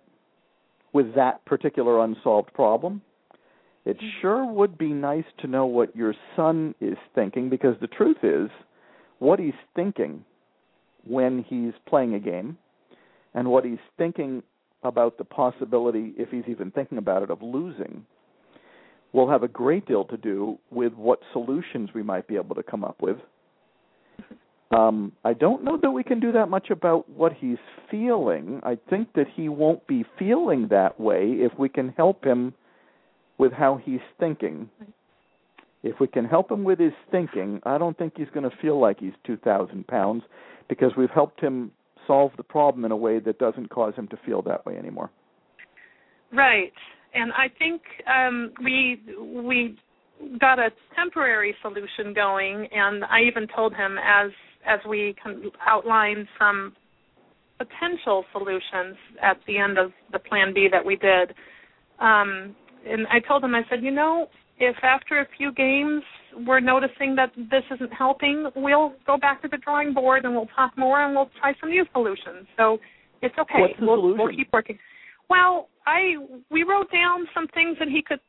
with 0.94 1.16
that 1.16 1.44
particular 1.46 2.04
unsolved 2.04 2.54
problem. 2.54 3.02
It 3.86 3.98
mm-hmm. 3.98 4.08
sure 4.22 4.46
would 4.46 4.78
be 4.78 4.90
nice 4.90 5.26
to 5.40 5.48
know 5.48 5.66
what 5.66 5.96
your 5.96 6.14
son 6.36 6.76
is 6.82 6.98
thinking 7.16 7.50
because 7.50 7.76
the 7.82 7.88
truth 7.88 8.18
is, 8.24 8.50
what 9.20 9.40
he's 9.40 9.54
thinking 9.76 10.24
when 11.06 11.46
he's 11.48 11.74
playing 11.88 12.14
a 12.14 12.20
game 12.20 12.58
and 13.34 13.50
what 13.50 13.66
he's 13.66 13.78
thinking 13.98 14.44
about 14.84 15.18
the 15.18 15.26
possibility, 15.26 16.14
if 16.18 16.30
he's 16.30 16.44
even 16.48 16.72
thinking 16.72 16.98
about 16.98 17.24
it, 17.24 17.30
of 17.30 17.42
losing 17.42 18.06
will 19.12 19.30
have 19.30 19.44
a 19.44 19.48
great 19.48 19.88
deal 19.88 20.06
to 20.06 20.18
do 20.18 20.58
with 20.72 20.94
what 20.94 21.20
solutions 21.34 21.90
we 21.94 22.04
might 22.04 22.28
be 22.28 22.36
able 22.36 22.56
to 22.56 22.64
come 22.64 22.84
up 22.84 23.02
with. 23.02 23.18
Um, 24.72 25.14
I 25.26 25.34
don't 25.34 25.64
know 25.64 25.80
that 25.82 25.90
we 25.90 26.04
can 26.04 26.20
do 26.20 26.32
that 26.34 26.48
much 26.48 26.70
about 26.70 27.10
what 27.10 27.34
he's 27.34 27.58
feeling. 27.90 28.62
I 28.64 28.78
think 28.90 29.14
that 29.14 29.26
he 29.36 29.50
won't 29.50 29.86
be 29.88 30.06
feeling 30.20 30.68
that 30.70 31.00
way 31.00 31.38
if 31.40 31.58
we 31.58 31.70
can 31.70 31.90
help 31.90 32.24
him 32.24 32.54
with 33.40 33.52
how 33.52 33.80
he's 33.84 34.02
thinking. 34.20 34.70
If 35.82 36.00
we 36.00 36.08
can 36.08 36.26
help 36.26 36.52
him 36.52 36.64
with 36.64 36.78
his 36.78 36.92
thinking, 37.10 37.62
I 37.64 37.78
don't 37.78 37.98
think 37.98 38.14
he's 38.18 38.28
going 38.34 38.48
to 38.48 38.56
feel 38.62 38.80
like 38.80 39.00
he's 39.00 39.14
2,000 39.26 39.88
pounds 39.88 40.24
because 40.68 40.92
we've 40.96 41.10
helped 41.10 41.42
him 41.42 41.72
solve 42.06 42.32
the 42.38 42.44
problem 42.44 42.86
in 42.86 42.92
a 42.92 42.98
way 42.98 43.20
that 43.20 43.40
doesn't 43.40 43.70
cause 43.70 43.96
him 43.96 44.08
to 44.10 44.18
feel 44.26 44.42
that 44.44 44.66
way 44.66 44.78
anymore. 44.78 45.10
Right. 46.32 46.74
and 47.14 47.32
I 47.34 47.48
think 47.58 47.82
um, 48.06 48.52
we 48.64 49.02
we 49.20 49.80
got 50.40 50.60
a 50.60 50.70
temporary 50.96 51.56
solution 51.62 52.14
going, 52.14 52.68
and 52.72 53.04
I 53.06 53.22
even 53.22 53.48
told 53.56 53.74
him 53.74 53.98
as 53.98 54.32
as 54.66 54.80
we 54.88 55.16
outlined 55.66 56.28
some 56.38 56.74
potential 57.58 58.24
solutions 58.32 58.96
at 59.22 59.38
the 59.48 59.58
end 59.58 59.78
of 59.78 59.92
the 60.12 60.20
plan 60.20 60.54
B 60.54 60.68
that 60.72 60.86
we 60.86 60.96
did. 60.96 61.32
Um, 62.00 62.56
and 62.88 63.06
I 63.12 63.20
told 63.20 63.44
him, 63.44 63.54
I 63.54 63.62
said, 63.70 63.84
you 63.84 63.92
know, 63.92 64.28
if 64.60 64.76
after 64.84 65.20
a 65.20 65.28
few 65.38 65.52
games 65.54 66.04
we're 66.48 66.60
noticing 66.60 67.16
that 67.16 67.32
this 67.36 67.64
isn't 67.74 67.94
helping, 67.94 68.50
we'll 68.56 68.94
go 69.06 69.18
back 69.18 69.42
to 69.42 69.48
the 69.48 69.58
drawing 69.58 69.94
board 69.94 70.26
and 70.26 70.34
we'll 70.34 70.50
talk 70.56 70.78
more 70.78 71.04
and 71.04 71.16
we'll 71.16 71.30
try 71.40 71.54
some 71.60 71.70
new 71.70 71.86
solutions. 71.94 72.48
So 72.58 72.78
it's 73.22 73.36
okay. 73.38 73.62
What's 73.62 73.80
the 73.80 73.86
we'll, 73.86 73.98
solution? 73.98 74.18
we'll 74.18 74.36
keep 74.36 74.50
working. 74.54 74.78
Well, 75.30 75.70
I 75.86 76.16
we 76.50 76.64
wrote 76.64 76.92
down 76.92 77.28
some 77.34 77.48
things 77.54 77.78
that 77.80 77.88
he 77.88 78.02
could 78.02 78.20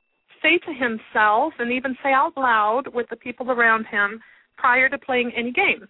say 0.43 0.59
to 0.59 0.73
himself 0.73 1.53
and 1.59 1.73
even 1.73 1.97
say 2.03 2.11
out 2.13 2.33
loud 2.37 2.85
with 2.93 3.07
the 3.11 3.17
people 3.17 3.51
around 3.51 3.87
him 3.87 4.21
prior 4.57 4.89
to 4.89 4.99
playing 4.99 5.33
any 5.37 5.53
game. 5.53 5.87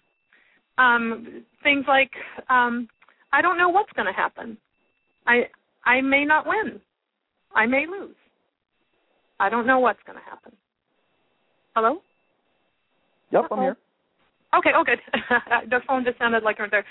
Um, 0.77 1.43
things 1.63 1.85
like, 1.87 2.11
um, 2.49 2.87
I 3.33 3.41
don't 3.41 3.57
know 3.57 3.69
what's 3.69 3.91
going 3.93 4.07
to 4.07 4.13
happen. 4.13 4.57
I 5.27 5.43
I 5.85 6.01
may 6.01 6.25
not 6.25 6.45
win. 6.47 6.79
I 7.55 7.65
may 7.65 7.85
lose. 7.87 8.15
I 9.39 9.49
don't 9.49 9.67
know 9.67 9.79
what's 9.79 9.99
going 10.05 10.17
to 10.17 10.23
happen. 10.23 10.53
Hello? 11.75 12.01
Yep, 13.31 13.45
I'm 13.51 13.59
here. 13.59 13.77
Okay, 14.57 14.71
oh 14.75 14.83
good. 14.83 14.99
the 15.69 15.79
phone 15.87 16.03
just 16.03 16.19
sounded 16.19 16.43
like 16.43 16.59
was 16.59 16.69
there. 16.71 16.85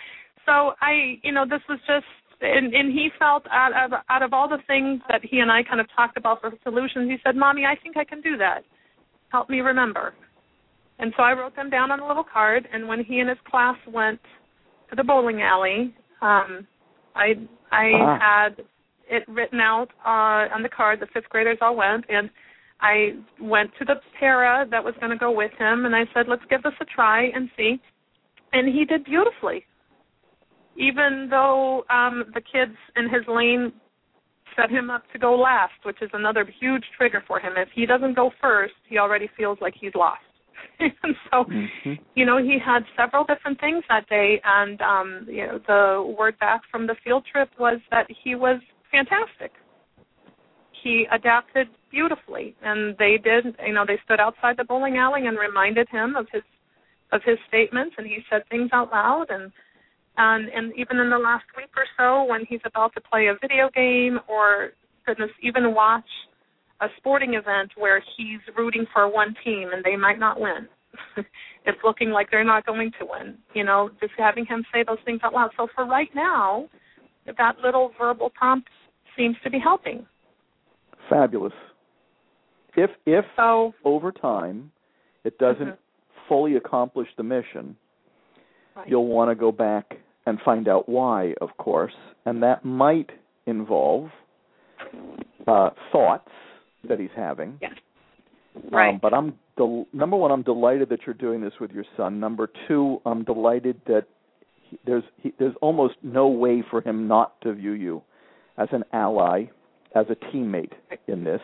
So 0.47 0.73
I, 0.81 1.19
you 1.23 1.33
know, 1.33 1.45
this 1.45 1.61
was 1.69 1.79
just, 1.87 2.07
and, 2.41 2.73
and 2.73 2.91
he 2.91 3.09
felt 3.19 3.45
out 3.53 3.73
of 3.73 3.99
out 4.09 4.23
of 4.23 4.33
all 4.33 4.49
the 4.49 4.59
things 4.67 5.01
that 5.11 5.21
he 5.23 5.41
and 5.41 5.53
I 5.53 5.63
kind 5.63 5.81
of 5.81 5.87
talked 5.95 6.17
about 6.17 6.41
for 6.41 6.53
solutions, 6.63 7.11
he 7.11 7.19
said, 7.23 7.37
"Mommy, 7.37 7.67
I 7.67 7.77
think 7.83 7.99
I 7.99 8.05
can 8.05 8.23
do 8.23 8.39
that. 8.39 8.63
Help 9.31 9.51
me 9.51 9.61
remember." 9.61 10.15
And 11.01 11.13
so 11.17 11.23
I 11.23 11.33
wrote 11.33 11.57
them 11.57 11.71
down 11.71 11.91
on 11.91 12.01
a 12.01 12.07
little 12.07 12.25
card. 12.25 12.69
And 12.73 12.87
when 12.87 13.03
he 13.03 13.21
and 13.21 13.29
his 13.29 13.39
class 13.51 13.77
went 13.89 14.21
to 14.91 14.97
the 14.97 15.03
bowling 15.05 15.41
alley, 15.43 15.95
um, 16.21 16.67
I 17.15 17.35
I 17.73 17.87
Ah. 17.95 18.19
had 18.19 18.65
it 19.09 19.25
written 19.29 19.61
out 19.61 19.89
uh, 20.05 20.55
on 20.55 20.63
the 20.63 20.69
card. 20.69 21.01
The 21.01 21.07
fifth 21.07 21.29
graders 21.31 21.59
all 21.61 21.75
went, 21.75 22.05
and 22.09 22.31
I 22.81 23.15
went 23.41 23.71
to 23.79 23.85
the 23.85 23.97
para 24.19 24.67
that 24.71 24.85
was 24.85 24.95
going 25.01 25.11
to 25.11 25.19
go 25.19 25.31
with 25.31 25.53
him, 25.59 25.87
and 25.87 25.95
I 25.97 26.05
said, 26.15 26.29
"Let's 26.29 26.45
give 26.51 26.63
this 26.63 26.75
a 26.81 26.85
try 26.85 27.25
and 27.35 27.51
see." 27.57 27.81
And 28.53 28.69
he 28.69 28.85
did 28.85 29.05
beautifully, 29.05 29.65
even 30.77 31.29
though 31.31 31.85
um, 31.89 32.25
the 32.35 32.41
kids 32.41 32.77
in 32.97 33.09
his 33.09 33.27
lane 33.29 33.73
set 34.57 34.71
him 34.71 34.91
up 34.91 35.03
to 35.13 35.19
go 35.19 35.35
last, 35.37 35.79
which 35.85 36.03
is 36.03 36.11
another 36.13 36.45
huge 36.61 36.85
trigger 36.97 37.23
for 37.27 37.39
him. 37.39 37.53
If 37.57 37.69
he 37.75 37.87
doesn't 37.87 38.15
go 38.15 38.33
first, 38.41 38.75
he 38.89 38.99
already 38.99 39.29
feels 39.37 39.59
like 39.61 39.75
he's 39.81 39.95
lost. 39.95 40.23
and 40.81 41.17
so, 41.31 41.45
Mhm. 41.45 41.99
you 42.15 42.25
know, 42.25 42.39
he 42.39 42.59
had 42.59 42.85
several 42.97 43.25
different 43.25 43.61
things 43.61 43.85
that 43.89 44.09
day, 44.09 44.41
and 44.45 44.81
um, 44.83 45.27
you 45.29 45.47
know, 45.47 45.59
the 45.59 46.15
word 46.19 46.39
back 46.39 46.63
from 46.71 46.87
the 46.87 46.97
field 47.05 47.25
trip 47.31 47.51
was 47.59 47.81
that 47.91 48.07
he 48.11 48.35
was 48.35 48.61
fantastic. 48.91 49.53
He 50.83 51.07
adapted 51.11 51.69
beautifully, 51.91 52.57
and 52.63 52.97
they 52.99 53.19
did. 53.19 53.57
You 53.67 53.75
know, 53.75 53.85
they 53.87 53.99
stood 54.05 54.21
outside 54.21 54.57
the 54.57 54.65
bowling 54.65 54.97
alley 54.97 55.27
and 55.27 55.39
reminded 55.39 55.89
him 55.89 56.17
of 56.17 56.27
his 56.33 56.43
of 57.13 57.23
his 57.25 57.39
statements, 57.49 57.95
and 57.99 58.07
he 58.07 58.25
said 58.31 58.43
things 58.49 58.71
out 58.73 58.91
loud, 58.91 59.27
and 59.31 59.53
and 60.17 60.49
and 60.49 60.73
even 60.77 60.99
in 60.99 61.11
the 61.11 61.19
last 61.19 61.45
week 61.57 61.71
or 61.77 61.85
so, 61.97 62.25
when 62.25 62.45
he's 62.47 62.61
about 62.65 62.95
to 62.95 63.01
play 63.01 63.27
a 63.27 63.35
video 63.41 63.69
game 63.75 64.21
or 64.29 64.73
goodness, 65.07 65.31
even 65.43 65.75
watch 65.75 66.05
a 66.81 66.87
sporting 66.97 67.35
event 67.35 67.73
where 67.77 68.03
he's 68.17 68.41
rooting 68.57 68.87
for 68.93 69.13
one 69.13 69.35
team 69.45 69.71
and 69.73 69.85
they 69.85 69.97
might 69.97 70.19
not 70.19 70.41
win. 70.41 70.69
it's 71.67 71.79
looking 71.85 72.11
like 72.11 72.31
they're 72.31 72.45
not 72.45 72.67
going 72.67 72.91
to 72.99 73.07
win. 73.07 73.37
You 73.55 73.65
know, 73.65 73.91
just 74.01 74.13
having 74.19 74.47
him 74.47 74.65
say 74.73 74.83
those 74.87 74.99
things 75.05 75.21
out 75.23 75.35
loud. 75.35 75.51
So 75.57 75.69
for 75.75 75.87
right 75.87 76.09
now, 76.15 76.69
that 77.27 77.59
little 77.63 77.93
verbal 77.99 78.31
prompt 78.31 78.69
seems 79.17 79.37
to 79.45 79.51
be 79.51 79.59
helping. 79.59 80.07
Fabulous. 81.09 81.53
If 82.77 82.91
if 83.05 83.25
So 83.37 83.75
over 83.85 84.13
time 84.13 84.71
it 85.25 85.39
doesn't 85.39 85.69
Mhm. 85.69 85.79
fully 86.29 86.57
accomplish 86.57 87.09
the 87.17 87.23
mission, 87.23 87.77
right. 88.75 88.89
you'll 88.89 89.07
want 89.07 89.31
to 89.31 89.35
go 89.35 89.53
back 89.53 89.99
and 90.27 90.41
find 90.43 90.69
out 90.69 90.89
why, 90.89 91.35
of 91.41 91.57
course, 91.57 91.95
and 92.25 92.43
that 92.43 92.65
might 92.65 93.11
involve 93.47 94.11
uh, 95.47 95.71
thoughts 95.91 96.31
that 96.89 96.99
he's 96.99 97.11
having. 97.17 97.59
Yes. 97.61 97.73
Right. 98.71 98.95
Um, 98.95 98.99
but 99.01 99.15
I'm 99.15 99.35
del- 99.57 99.87
number 99.93 100.17
one. 100.17 100.33
I'm 100.33 100.43
delighted 100.43 100.89
that 100.89 101.01
you're 101.07 101.15
doing 101.15 101.41
this 101.41 101.53
with 101.61 101.71
your 101.71 101.85
son. 101.97 102.19
Number 102.19 102.49
two, 102.67 103.01
I'm 103.07 103.23
delighted 103.25 103.81
that 103.87 104.07
he, 104.69 104.79
there's 104.85 105.05
he, 105.19 105.33
there's 105.39 105.55
almost 105.61 105.95
no 106.03 106.29
way 106.29 106.63
for 106.69 106.81
him 106.81 107.07
not 107.07 107.41
to 107.43 107.53
view 107.55 107.73
you 107.73 108.03
as 108.59 108.69
an 108.73 108.83
ally, 108.93 109.45
as 109.95 110.07
a 110.11 110.17
teammate 110.35 110.73
in 111.07 111.25
this. 111.25 111.41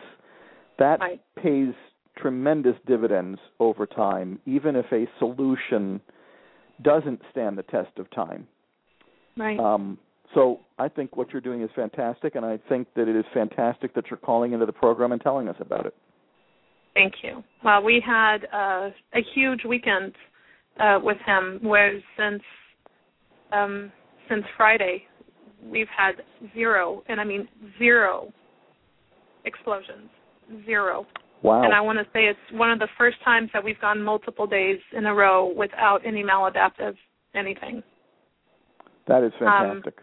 That 0.79 0.99
Right. 0.99 1.21
pays 1.41 1.73
tremendous 2.17 2.75
dividends 2.85 3.39
over 3.59 3.85
time, 3.85 4.39
even 4.45 4.75
if 4.75 4.85
a 4.91 5.07
solution 5.19 6.01
doesn't 6.81 7.21
stand 7.31 7.57
the 7.57 7.63
test 7.63 7.97
of 7.97 8.09
time. 8.11 8.47
right. 9.37 9.59
Um, 9.59 9.97
so 10.33 10.59
I 10.77 10.89
think 10.89 11.15
what 11.15 11.31
you're 11.31 11.41
doing 11.41 11.61
is 11.61 11.69
fantastic, 11.75 12.35
and 12.35 12.45
I 12.45 12.59
think 12.69 12.87
that 12.95 13.07
it 13.07 13.15
is 13.15 13.25
fantastic 13.33 13.93
that 13.95 14.05
you're 14.09 14.17
calling 14.17 14.53
into 14.53 14.65
the 14.65 14.73
program 14.73 15.11
and 15.11 15.21
telling 15.21 15.47
us 15.47 15.55
about 15.59 15.85
it. 15.85 15.95
Thank 16.93 17.13
you. 17.23 17.43
Well, 17.63 17.83
we 17.83 18.03
had 18.05 18.45
uh, 18.53 18.89
a 19.13 19.21
huge 19.35 19.61
weekend 19.67 20.13
uh, 20.79 20.99
with 21.01 21.17
him, 21.25 21.59
where 21.61 21.93
since 22.17 22.41
um, 23.53 23.91
since 24.29 24.43
Friday, 24.57 25.03
we've 25.63 25.87
had 25.95 26.13
zero, 26.53 27.03
and 27.07 27.21
I 27.21 27.23
mean 27.23 27.47
zero 27.77 28.31
explosions, 29.45 30.09
zero. 30.65 31.05
Wow. 31.43 31.63
And 31.63 31.73
I 31.73 31.81
want 31.81 31.99
to 31.99 32.05
say 32.13 32.25
it's 32.25 32.39
one 32.51 32.71
of 32.71 32.79
the 32.79 32.87
first 32.97 33.17
times 33.23 33.49
that 33.53 33.63
we've 33.63 33.79
gone 33.79 34.03
multiple 34.03 34.47
days 34.47 34.79
in 34.95 35.05
a 35.05 35.13
row 35.13 35.53
without 35.55 35.99
any 36.05 36.23
maladaptive 36.23 36.95
anything. 37.35 37.83
that 39.07 39.23
is 39.23 39.31
um, 39.41 39.47
fantastic. 39.47 39.99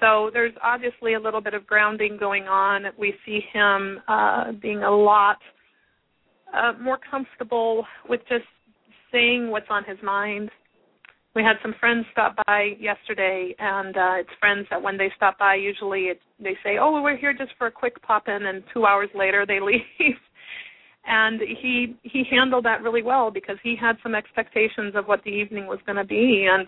So 0.00 0.30
there's 0.32 0.52
obviously 0.62 1.14
a 1.14 1.20
little 1.20 1.40
bit 1.40 1.54
of 1.54 1.66
grounding 1.66 2.16
going 2.18 2.44
on. 2.44 2.84
We 2.98 3.14
see 3.26 3.40
him 3.52 3.98
uh, 4.06 4.52
being 4.52 4.82
a 4.82 4.90
lot 4.90 5.38
uh, 6.54 6.72
more 6.80 6.98
comfortable 7.10 7.84
with 8.08 8.20
just 8.28 8.44
saying 9.12 9.50
what's 9.50 9.66
on 9.70 9.84
his 9.84 9.98
mind. 10.02 10.50
We 11.34 11.42
had 11.42 11.56
some 11.62 11.74
friends 11.78 12.04
stop 12.12 12.36
by 12.46 12.70
yesterday, 12.80 13.54
and 13.58 13.96
uh, 13.96 14.14
it's 14.18 14.30
friends 14.40 14.66
that 14.70 14.82
when 14.82 14.96
they 14.96 15.10
stop 15.16 15.38
by, 15.38 15.54
usually 15.54 16.04
it, 16.04 16.20
they 16.40 16.56
say, 16.64 16.78
"Oh, 16.80 17.00
we're 17.02 17.16
here 17.16 17.32
just 17.32 17.52
for 17.58 17.66
a 17.66 17.70
quick 17.70 18.00
pop 18.02 18.28
in," 18.28 18.46
and 18.46 18.64
two 18.72 18.86
hours 18.86 19.10
later 19.14 19.44
they 19.46 19.60
leave. 19.62 20.16
and 21.06 21.40
he 21.40 21.96
he 22.02 22.24
handled 22.30 22.64
that 22.64 22.82
really 22.82 23.02
well 23.02 23.30
because 23.30 23.56
he 23.62 23.76
had 23.76 23.96
some 24.02 24.14
expectations 24.14 24.94
of 24.96 25.06
what 25.06 25.22
the 25.24 25.30
evening 25.30 25.66
was 25.66 25.78
going 25.86 25.96
to 25.96 26.04
be, 26.04 26.48
and 26.50 26.66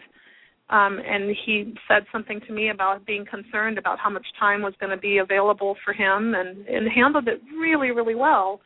um, 0.70 1.00
and 1.04 1.34
he 1.44 1.74
said 1.88 2.04
something 2.12 2.40
to 2.46 2.52
me 2.52 2.70
about 2.70 3.04
being 3.04 3.24
concerned 3.26 3.76
about 3.76 3.98
how 3.98 4.08
much 4.08 4.26
time 4.38 4.62
was 4.62 4.74
going 4.80 4.90
to 4.90 4.96
be 4.96 5.18
available 5.18 5.76
for 5.84 5.92
him, 5.92 6.34
and 6.34 6.66
and 6.66 6.88
handled 6.90 7.28
it 7.28 7.40
really 7.58 7.90
really 7.90 8.14
well 8.14 8.60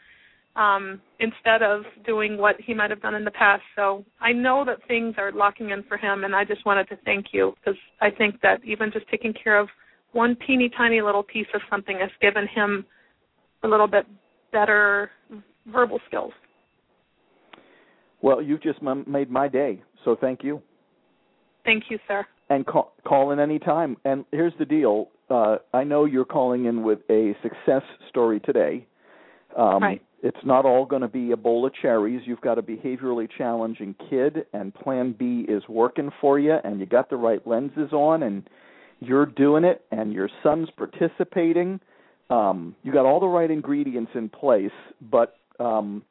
um, 0.56 1.00
instead 1.18 1.62
of 1.62 1.82
doing 2.06 2.38
what 2.38 2.56
he 2.64 2.74
might 2.74 2.90
have 2.90 3.02
done 3.02 3.14
in 3.14 3.24
the 3.24 3.30
past. 3.30 3.62
So 3.74 4.04
I 4.20 4.32
know 4.32 4.64
that 4.66 4.86
things 4.86 5.14
are 5.18 5.32
locking 5.32 5.70
in 5.70 5.82
for 5.84 5.96
him, 5.96 6.24
and 6.24 6.34
I 6.34 6.44
just 6.44 6.64
wanted 6.64 6.88
to 6.90 6.96
thank 7.04 7.26
you 7.32 7.54
because 7.58 7.78
I 8.00 8.10
think 8.10 8.40
that 8.42 8.64
even 8.64 8.90
just 8.92 9.08
taking 9.10 9.32
care 9.32 9.58
of 9.58 9.68
one 10.12 10.36
teeny 10.46 10.70
tiny 10.76 11.00
little 11.02 11.22
piece 11.22 11.46
of 11.54 11.60
something 11.68 11.98
has 12.00 12.10
given 12.20 12.46
him 12.54 12.84
a 13.64 13.68
little 13.68 13.88
bit 13.88 14.06
better 14.52 15.10
verbal 15.66 15.98
skills. 16.06 16.32
Well, 18.22 18.40
you've 18.40 18.62
just 18.62 18.80
made 18.82 19.30
my 19.30 19.48
day, 19.48 19.82
so 20.04 20.16
thank 20.18 20.44
you. 20.44 20.62
Thank 21.64 21.84
you, 21.90 21.98
sir. 22.06 22.26
And 22.50 22.66
call, 22.66 22.92
call 23.06 23.30
in 23.30 23.40
any 23.40 23.58
time. 23.58 23.96
And 24.04 24.24
here's 24.30 24.52
the 24.58 24.64
deal: 24.64 25.08
uh, 25.30 25.56
I 25.72 25.84
know 25.84 26.04
you're 26.04 26.24
calling 26.24 26.66
in 26.66 26.82
with 26.82 27.00
a 27.10 27.34
success 27.42 27.82
story 28.08 28.40
today. 28.40 28.86
Um, 29.56 29.82
Right. 29.82 30.02
It's 30.24 30.38
not 30.42 30.64
all 30.64 30.86
going 30.86 31.02
to 31.02 31.08
be 31.08 31.32
a 31.32 31.36
bowl 31.36 31.66
of 31.66 31.74
cherries. 31.82 32.22
You've 32.24 32.40
got 32.40 32.58
a 32.58 32.62
behaviorally 32.62 33.28
challenging 33.36 33.94
kid, 34.08 34.46
and 34.54 34.74
Plan 34.74 35.14
B 35.18 35.44
is 35.46 35.62
working 35.68 36.10
for 36.18 36.38
you, 36.38 36.56
and 36.64 36.80
you 36.80 36.86
got 36.86 37.10
the 37.10 37.16
right 37.16 37.46
lenses 37.46 37.92
on, 37.92 38.22
and 38.22 38.48
you're 39.00 39.26
doing 39.26 39.64
it, 39.64 39.84
and 39.90 40.14
your 40.14 40.30
son's 40.42 40.70
participating. 40.78 41.78
Um, 42.30 42.74
you 42.82 42.90
got 42.90 43.04
all 43.04 43.20
the 43.20 43.26
right 43.26 43.50
ingredients 43.50 44.12
in 44.14 44.30
place, 44.30 44.72
but 45.10 45.36
um, 45.60 46.02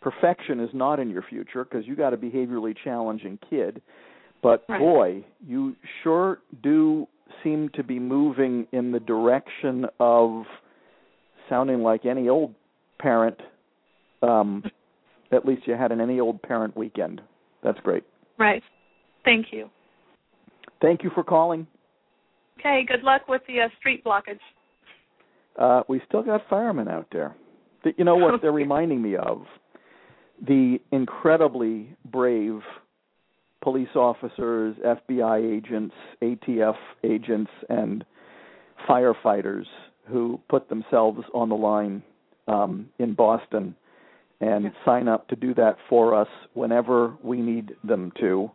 perfection 0.00 0.60
is 0.60 0.70
not 0.72 1.00
in 1.00 1.10
your 1.10 1.22
future 1.28 1.64
because 1.64 1.84
you 1.88 1.96
got 1.96 2.14
a 2.14 2.16
behaviorally 2.16 2.76
challenging 2.84 3.36
kid. 3.50 3.82
But 4.46 4.64
Right. 4.68 4.78
boy, 4.78 5.24
you 5.44 5.74
sure 6.04 6.38
do 6.62 7.08
seem 7.42 7.68
to 7.70 7.82
be 7.82 7.98
moving 7.98 8.68
in 8.70 8.92
the 8.92 9.00
direction 9.00 9.88
of 9.98 10.46
sounding 11.48 11.82
like 11.82 12.06
any 12.06 12.28
old 12.28 12.54
parent. 13.00 13.40
Um, 14.22 14.62
at 15.32 15.44
least 15.44 15.66
you 15.66 15.74
had 15.74 15.90
an 15.90 16.00
any 16.00 16.20
old 16.20 16.40
parent 16.42 16.76
weekend. 16.76 17.22
That's 17.64 17.80
great. 17.80 18.04
Right. 18.38 18.62
Thank 19.24 19.52
you. 19.52 19.68
Thank 20.80 21.02
you 21.02 21.10
for 21.10 21.24
calling. 21.24 21.66
Okay. 22.60 22.84
Good 22.86 23.02
luck 23.02 23.22
with 23.26 23.42
the 23.48 23.62
uh, 23.62 23.68
street 23.80 24.04
blockage. 24.04 24.38
Uh, 25.58 25.82
we 25.88 26.00
still 26.06 26.22
got 26.22 26.48
firemen 26.48 26.86
out 26.86 27.08
there. 27.10 27.34
You 27.96 28.04
know 28.04 28.14
what 28.14 28.40
they're 28.40 28.52
reminding 28.64 29.02
me 29.02 29.16
of? 29.16 29.44
The 30.40 30.78
incredibly 30.92 31.96
brave 32.04 32.60
police 33.66 33.96
officers, 33.96 34.76
FBI 34.76 35.56
agents, 35.56 35.92
ATF 36.22 36.76
agents, 37.02 37.50
and 37.68 38.04
firefighters 38.88 39.64
who 40.08 40.38
put 40.48 40.68
themselves 40.68 41.18
on 41.34 41.48
the 41.48 41.56
line 41.56 42.00
um, 42.46 42.88
in 43.00 43.12
Boston 43.12 43.74
and 44.40 44.70
sign 44.84 45.08
up 45.08 45.26
to 45.26 45.34
do 45.34 45.52
that 45.54 45.78
for 45.88 46.14
us 46.14 46.28
whenever 46.54 47.16
we 47.24 47.40
need 47.40 47.72
them 47.82 48.12
to. 48.20 48.48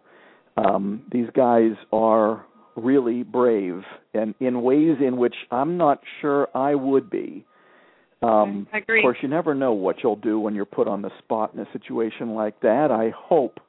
Um, 0.56 1.04
these 1.12 1.28
guys 1.36 1.72
are 1.92 2.46
really 2.78 3.24
brave 3.24 3.82
and 4.14 4.34
in 4.40 4.62
ways 4.62 4.96
in 5.06 5.18
which 5.18 5.36
I'm 5.52 5.76
not 5.76 6.00
sure 6.22 6.48
I 6.56 6.74
would 6.74 7.10
be. 7.10 7.46
Um, 8.22 8.66
I 8.72 8.78
agree. 8.78 9.00
Of 9.00 9.04
course, 9.04 9.18
you 9.22 9.28
never 9.28 9.54
know 9.54 9.74
what 9.74 9.98
you'll 10.04 10.16
do 10.16 10.40
when 10.40 10.56
you're 10.56 10.64
put 10.64 10.88
on 10.88 11.02
the 11.02 11.12
spot 11.20 11.54
in 11.54 11.60
a 11.60 11.68
situation 11.74 12.34
like 12.34 12.62
that. 12.62 12.92
I 12.92 13.12
hope 13.14 13.60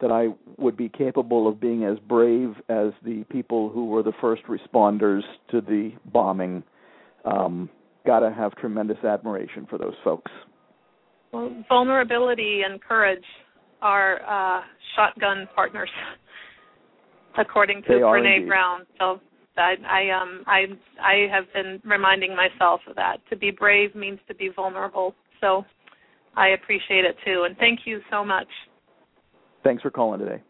that 0.00 0.10
I 0.10 0.28
would 0.58 0.76
be 0.76 0.88
capable 0.88 1.46
of 1.48 1.60
being 1.60 1.84
as 1.84 1.98
brave 2.08 2.54
as 2.68 2.92
the 3.04 3.24
people 3.30 3.68
who 3.68 3.86
were 3.86 4.02
the 4.02 4.12
first 4.20 4.42
responders 4.44 5.22
to 5.50 5.60
the 5.60 5.92
bombing. 6.12 6.62
Um, 7.24 7.68
Got 8.06 8.20
to 8.20 8.32
have 8.32 8.56
tremendous 8.56 8.96
admiration 9.04 9.66
for 9.68 9.76
those 9.76 9.92
folks. 10.02 10.32
Well, 11.32 11.64
vulnerability 11.68 12.62
and 12.66 12.80
courage 12.80 13.22
are 13.82 14.22
uh, 14.22 14.62
shotgun 14.96 15.46
partners, 15.54 15.90
according 17.38 17.82
to 17.82 17.88
They 17.88 17.94
Brene. 18.00 18.48
Brown. 18.48 18.86
So 18.98 19.20
I, 19.56 19.74
I 19.86 20.22
um 20.22 20.44
I 20.46 20.64
I 21.00 21.26
have 21.30 21.44
been 21.52 21.80
reminding 21.84 22.34
myself 22.34 22.80
of 22.88 22.96
that. 22.96 23.18
To 23.28 23.36
be 23.36 23.50
brave 23.50 23.94
means 23.94 24.18
to 24.28 24.34
be 24.34 24.48
vulnerable. 24.54 25.14
So 25.40 25.64
I 26.36 26.48
appreciate 26.48 27.04
it 27.04 27.16
too, 27.24 27.44
and 27.46 27.56
thank 27.58 27.80
you 27.84 28.00
so 28.10 28.24
much. 28.24 28.48
Thanks 29.62 29.82
for 29.82 29.90
calling 29.90 30.20
today. 30.20 30.42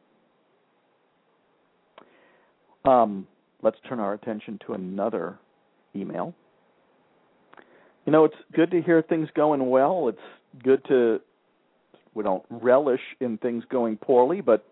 Um, 2.85 3.27
let's 3.62 3.77
turn 3.88 4.01
our 4.01 4.14
attention 4.14 4.59
to 4.66 4.75
another 4.75 5.38
email. 5.94 6.35
You 8.07 8.12
know, 8.12 8.25
it's 8.25 8.37
good 8.55 8.70
to 8.70 8.81
hear 8.83 9.03
things 9.03 9.29
going 9.35 9.68
well. 9.68 10.09
It's 10.09 10.62
good 10.62 10.83
to 10.88 11.20
we 12.14 12.25
don't 12.25 12.44
relish 12.51 13.01
in 13.20 13.38
things 13.38 13.64
going 13.70 13.96
poorly, 13.96 14.40
but 14.40 14.64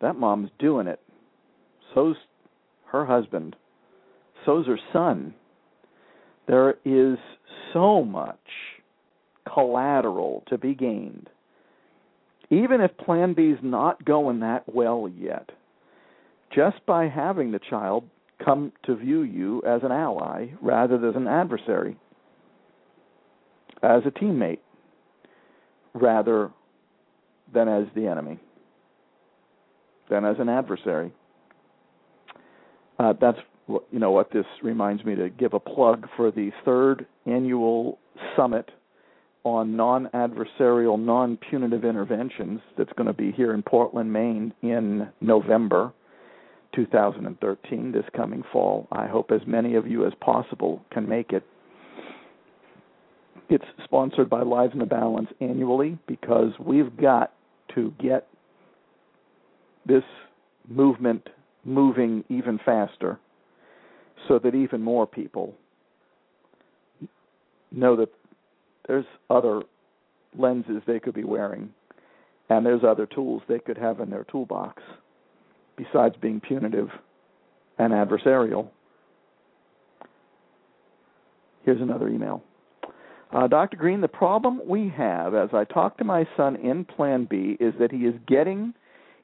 that 0.00 0.16
mom's 0.16 0.50
doing 0.58 0.86
it. 0.86 1.00
So's 1.94 2.16
her 2.86 3.06
husband. 3.06 3.56
So's 4.44 4.66
her 4.66 4.78
son. 4.92 5.34
There 6.46 6.76
is 6.84 7.16
so 7.72 8.04
much 8.04 8.36
collateral 9.52 10.42
to 10.48 10.58
be 10.58 10.74
gained. 10.74 11.30
Even 12.54 12.80
if 12.80 12.96
Plan 12.98 13.34
B's 13.34 13.56
not 13.62 14.04
going 14.04 14.38
that 14.40 14.62
well 14.72 15.10
yet, 15.18 15.50
just 16.54 16.76
by 16.86 17.08
having 17.08 17.50
the 17.50 17.58
child 17.58 18.04
come 18.44 18.70
to 18.84 18.94
view 18.94 19.22
you 19.22 19.60
as 19.66 19.80
an 19.82 19.90
ally 19.90 20.46
rather 20.62 20.96
than 20.96 21.16
an 21.16 21.26
adversary, 21.26 21.96
as 23.82 24.02
a 24.06 24.10
teammate 24.10 24.60
rather 25.94 26.52
than 27.52 27.66
as 27.68 27.86
the 27.96 28.06
enemy, 28.06 28.38
than 30.08 30.24
as 30.24 30.36
an 30.38 30.48
adversary. 30.48 31.12
Uh, 33.00 33.14
that's 33.20 33.38
you 33.66 33.98
know 33.98 34.12
what 34.12 34.30
this 34.30 34.46
reminds 34.62 35.04
me 35.04 35.16
to 35.16 35.28
give 35.28 35.54
a 35.54 35.60
plug 35.60 36.06
for 36.16 36.30
the 36.30 36.52
third 36.64 37.04
annual 37.26 37.98
summit 38.36 38.70
on 39.44 39.76
non-adversarial, 39.76 40.98
non-punitive 40.98 41.84
interventions 41.84 42.60
that's 42.76 42.92
going 42.94 43.06
to 43.06 43.12
be 43.12 43.30
here 43.30 43.52
in 43.52 43.62
Portland, 43.62 44.12
Maine 44.12 44.52
in 44.62 45.08
November 45.20 45.92
2013, 46.74 47.92
this 47.92 48.04
coming 48.16 48.42
fall. 48.52 48.88
I 48.90 49.06
hope 49.06 49.30
as 49.30 49.42
many 49.46 49.74
of 49.74 49.86
you 49.86 50.06
as 50.06 50.12
possible 50.20 50.82
can 50.90 51.08
make 51.08 51.32
it. 51.32 51.44
It's 53.50 53.64
sponsored 53.84 54.30
by 54.30 54.42
Lives 54.42 54.72
in 54.72 54.78
the 54.78 54.86
Balance 54.86 55.28
annually 55.40 55.98
because 56.08 56.52
we've 56.58 56.96
got 56.96 57.34
to 57.74 57.92
get 58.00 58.26
this 59.86 60.02
movement 60.68 61.28
moving 61.64 62.24
even 62.30 62.58
faster 62.64 63.20
so 64.26 64.38
that 64.38 64.54
even 64.54 64.80
more 64.80 65.06
people 65.06 65.54
know 67.70 67.96
that 67.96 68.08
there's 68.86 69.06
other 69.30 69.62
lenses 70.36 70.82
they 70.86 71.00
could 71.00 71.14
be 71.14 71.24
wearing 71.24 71.70
and 72.48 72.64
there's 72.64 72.84
other 72.84 73.06
tools 73.06 73.42
they 73.48 73.58
could 73.58 73.78
have 73.78 74.00
in 74.00 74.10
their 74.10 74.24
toolbox 74.24 74.82
besides 75.76 76.14
being 76.20 76.40
punitive 76.40 76.88
and 77.78 77.92
adversarial. 77.92 78.68
Here's 81.64 81.80
another 81.80 82.08
email. 82.08 82.42
Uh, 83.32 83.48
Dr. 83.48 83.76
Greene, 83.76 84.00
the 84.00 84.08
problem 84.08 84.60
we 84.66 84.92
have 84.96 85.34
as 85.34 85.48
I 85.52 85.64
talk 85.64 85.98
to 85.98 86.04
my 86.04 86.28
son 86.36 86.56
in 86.56 86.84
Plan 86.84 87.26
B 87.28 87.56
is 87.58 87.74
that 87.80 87.90
he 87.90 87.98
is 87.98 88.14
getting 88.28 88.74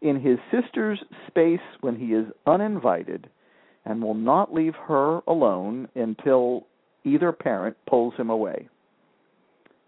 in 0.02 0.20
his 0.20 0.38
sister's 0.50 0.98
space 1.28 1.60
when 1.80 1.94
he 1.94 2.06
is 2.06 2.26
uninvited 2.46 3.28
and 3.84 4.02
will 4.02 4.14
not 4.14 4.52
leave 4.52 4.74
her 4.74 5.20
alone 5.28 5.88
until 5.94 6.66
either 7.04 7.30
parent 7.30 7.76
pulls 7.88 8.14
him 8.16 8.30
away. 8.30 8.68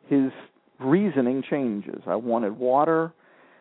His 0.08 0.30
reasoning 0.80 1.42
changes. 1.48 2.02
I 2.06 2.16
wanted 2.16 2.56
water. 2.56 3.12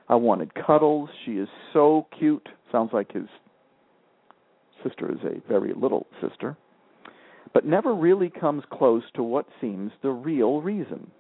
I 0.10 0.16
wanted 0.16 0.52
cuddles. 0.54 1.10
She 1.26 1.34
is 1.34 1.48
so 1.74 2.08
cute. 2.18 2.48
Sounds 2.72 2.92
like 2.94 3.12
his 3.12 3.28
sister 4.84 5.12
is 5.12 5.20
a 5.24 5.48
very 5.48 5.74
little 5.74 6.08
sister 6.22 6.58
but 7.54 7.66
never 7.66 7.94
really 7.94 8.30
comes 8.30 8.64
close 8.72 9.04
to 9.16 9.24
what 9.24 9.46
seems 9.60 9.92
the 10.02 10.10
real 10.10 10.62
reason. 10.62 11.12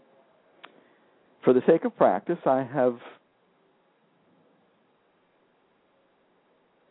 For 1.44 1.54
the 1.54 1.62
sake 1.68 1.86
of 1.86 1.96
practice, 1.98 2.38
I 2.46 2.64
have 2.64 2.98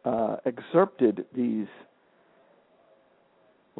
uh, 0.04 0.36
excerpted 0.44 1.24
these, 1.34 1.68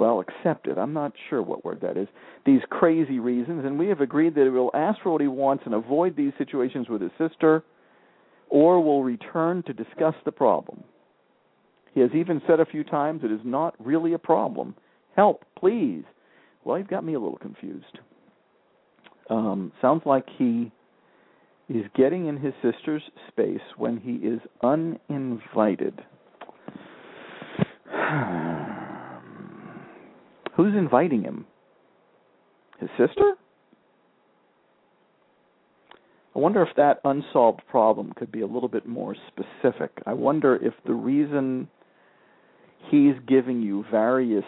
well, 0.00 0.20
accepted, 0.20 0.78
I'm 0.78 0.94
not 0.94 1.12
sure 1.28 1.42
what 1.42 1.62
word 1.62 1.82
that 1.82 1.98
is, 1.98 2.08
these 2.46 2.62
crazy 2.70 3.18
reasons, 3.18 3.66
and 3.66 3.78
we 3.78 3.88
have 3.88 4.00
agreed 4.00 4.34
that 4.34 4.44
he 4.44 4.48
will 4.48 4.70
ask 4.72 4.98
for 5.02 5.12
what 5.12 5.20
he 5.20 5.28
wants 5.28 5.64
and 5.66 5.74
avoid 5.74 6.16
these 6.16 6.32
situations 6.38 6.88
with 6.88 7.02
his 7.02 7.10
sister, 7.18 7.62
or 8.48 8.82
will 8.82 9.04
return 9.04 9.62
to 9.64 9.74
discuss 9.74 10.14
the 10.24 10.32
problem. 10.32 10.82
He 11.92 12.00
has 12.00 12.08
even 12.14 12.40
said 12.46 12.60
a 12.60 12.64
few 12.64 12.82
times 12.82 13.20
it 13.24 13.30
is 13.30 13.42
not 13.44 13.74
really 13.78 14.14
a 14.14 14.18
problem 14.18 14.74
help, 15.16 15.44
please. 15.58 16.04
Well, 16.64 16.78
you've 16.78 16.88
got 16.88 17.04
me 17.04 17.12
a 17.12 17.20
little 17.20 17.36
confused. 17.36 17.98
Um, 19.28 19.70
sounds 19.82 20.02
like 20.06 20.24
he 20.38 20.72
is 21.68 21.84
getting 21.94 22.26
in 22.26 22.38
his 22.38 22.54
sister's 22.62 23.02
space 23.28 23.60
when 23.76 23.98
he 23.98 24.14
is 24.26 24.40
uninvited. 24.62 26.00
Who's 30.60 30.76
inviting 30.76 31.22
him? 31.22 31.46
His 32.80 32.90
sister? 32.98 33.32
I 36.36 36.38
wonder 36.38 36.62
if 36.62 36.68
that 36.76 37.00
unsolved 37.02 37.62
problem 37.70 38.12
could 38.14 38.30
be 38.30 38.42
a 38.42 38.46
little 38.46 38.68
bit 38.68 38.86
more 38.86 39.16
specific. 39.28 39.90
I 40.04 40.12
wonder 40.12 40.56
if 40.56 40.74
the 40.84 40.92
reason 40.92 41.66
he's 42.90 43.14
giving 43.26 43.62
you 43.62 43.86
various 43.90 44.44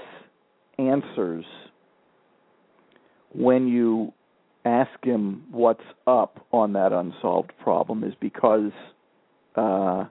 answers 0.79 1.47
when 3.33 3.67
you 3.67 4.13
ask 4.67 4.91
him 5.03 5.45
what's 5.51 5.81
up 6.07 6.47
on 6.53 6.75
that 6.75 6.93
unsolved 6.93 7.53
problem 7.63 8.05
is 8.05 8.13
because 8.21 8.71
uh, 9.57 10.05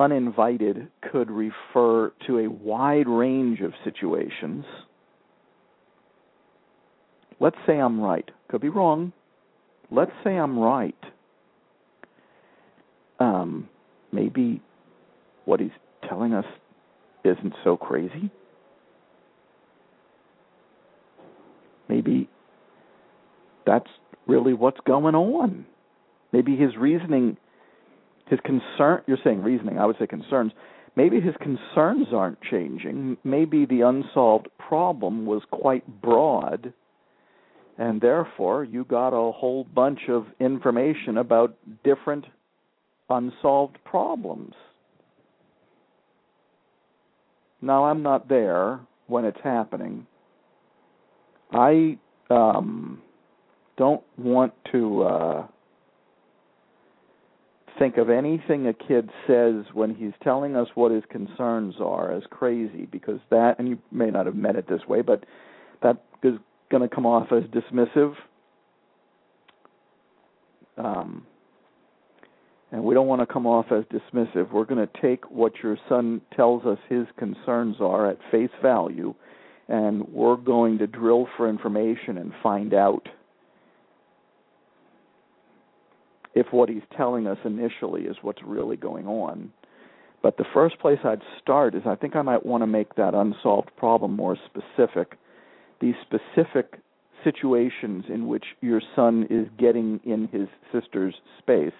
uninvited 0.00 0.88
could 1.10 1.30
refer 1.30 2.12
to 2.26 2.38
a 2.38 2.50
wide 2.50 3.08
range 3.08 3.60
of 3.60 3.72
situations. 3.84 4.64
Let's 7.38 7.56
say 7.66 7.78
I'm 7.78 8.00
right. 8.00 8.28
Could 8.48 8.60
be 8.60 8.68
wrong. 8.68 9.12
Let's 9.90 10.12
say 10.22 10.36
I'm 10.36 10.58
right. 10.58 10.94
Um, 13.18 13.68
maybe 14.12 14.62
what 15.44 15.60
he's 15.60 15.70
telling 16.08 16.32
us 16.32 16.44
isn't 17.24 17.54
so 17.64 17.76
crazy. 17.76 18.30
Maybe 21.88 22.28
that's 23.66 23.90
really 24.26 24.54
what's 24.54 24.80
going 24.86 25.14
on. 25.14 25.66
Maybe 26.32 26.56
his 26.56 26.76
reasoning, 26.76 27.36
his 28.30 28.38
concern, 28.44 29.02
you're 29.08 29.18
saying 29.24 29.42
reasoning, 29.42 29.78
I 29.78 29.86
would 29.86 29.96
say 29.98 30.06
concerns. 30.06 30.52
Maybe 30.96 31.20
his 31.20 31.34
concerns 31.40 32.06
aren't 32.14 32.40
changing. 32.42 33.16
Maybe 33.24 33.66
the 33.66 33.80
unsolved 33.82 34.48
problem 34.58 35.26
was 35.26 35.42
quite 35.50 36.00
broad, 36.00 36.72
and 37.76 38.00
therefore 38.00 38.62
you 38.62 38.84
got 38.84 39.08
a 39.08 39.32
whole 39.32 39.64
bunch 39.64 40.00
of 40.08 40.26
information 40.38 41.18
about 41.18 41.56
different 41.82 42.24
unsolved 43.08 43.78
problems. 43.84 44.54
Now, 47.60 47.84
I'm 47.84 48.02
not 48.02 48.28
there 48.28 48.80
when 49.08 49.24
it's 49.24 49.40
happening. 49.42 50.06
I 51.52 51.98
um, 52.30 53.02
don't 53.76 54.02
want 54.16 54.52
to 54.72 55.02
uh, 55.02 55.46
think 57.78 57.96
of 57.96 58.10
anything 58.10 58.66
a 58.66 58.72
kid 58.72 59.10
says 59.26 59.64
when 59.72 59.94
he's 59.94 60.12
telling 60.22 60.56
us 60.56 60.68
what 60.74 60.92
his 60.92 61.04
concerns 61.10 61.74
are 61.80 62.12
as 62.12 62.22
crazy 62.30 62.86
because 62.90 63.20
that, 63.30 63.58
and 63.58 63.68
you 63.68 63.78
may 63.90 64.10
not 64.10 64.26
have 64.26 64.34
meant 64.34 64.56
it 64.56 64.68
this 64.68 64.86
way, 64.88 65.02
but 65.02 65.24
that 65.82 66.02
is 66.22 66.34
going 66.70 66.88
to 66.88 66.94
come 66.94 67.06
off 67.06 67.28
as 67.32 67.42
dismissive. 67.44 68.14
Um, 70.76 71.26
and 72.72 72.84
we 72.84 72.94
don't 72.94 73.08
want 73.08 73.20
to 73.20 73.32
come 73.32 73.46
off 73.46 73.66
as 73.72 73.84
dismissive. 73.84 74.52
We're 74.52 74.64
going 74.64 74.86
to 74.86 75.00
take 75.00 75.30
what 75.30 75.52
your 75.62 75.76
son 75.88 76.20
tells 76.36 76.64
us 76.64 76.78
his 76.88 77.06
concerns 77.18 77.76
are 77.80 78.08
at 78.08 78.18
face 78.30 78.50
value, 78.62 79.14
and 79.68 80.08
we're 80.08 80.36
going 80.36 80.78
to 80.78 80.86
drill 80.86 81.26
for 81.36 81.48
information 81.48 82.18
and 82.18 82.32
find 82.42 82.72
out 82.72 83.08
if 86.34 86.46
what 86.52 86.68
he's 86.68 86.82
telling 86.96 87.26
us 87.26 87.38
initially 87.44 88.02
is 88.02 88.16
what's 88.22 88.42
really 88.44 88.76
going 88.76 89.06
on. 89.06 89.52
But 90.22 90.36
the 90.36 90.44
first 90.52 90.78
place 90.78 90.98
I'd 91.04 91.22
start 91.42 91.74
is 91.74 91.82
I 91.86 91.96
think 91.96 92.14
I 92.14 92.22
might 92.22 92.44
want 92.44 92.62
to 92.62 92.66
make 92.66 92.94
that 92.96 93.14
unsolved 93.14 93.70
problem 93.76 94.14
more 94.14 94.36
specific. 94.46 95.16
These 95.80 95.94
specific 96.02 96.78
situations 97.24 98.04
in 98.08 98.28
which 98.28 98.44
your 98.60 98.82
son 98.94 99.26
is 99.30 99.46
getting 99.58 100.00
in 100.04 100.28
his 100.28 100.48
sister's 100.72 101.14
space 101.38 101.72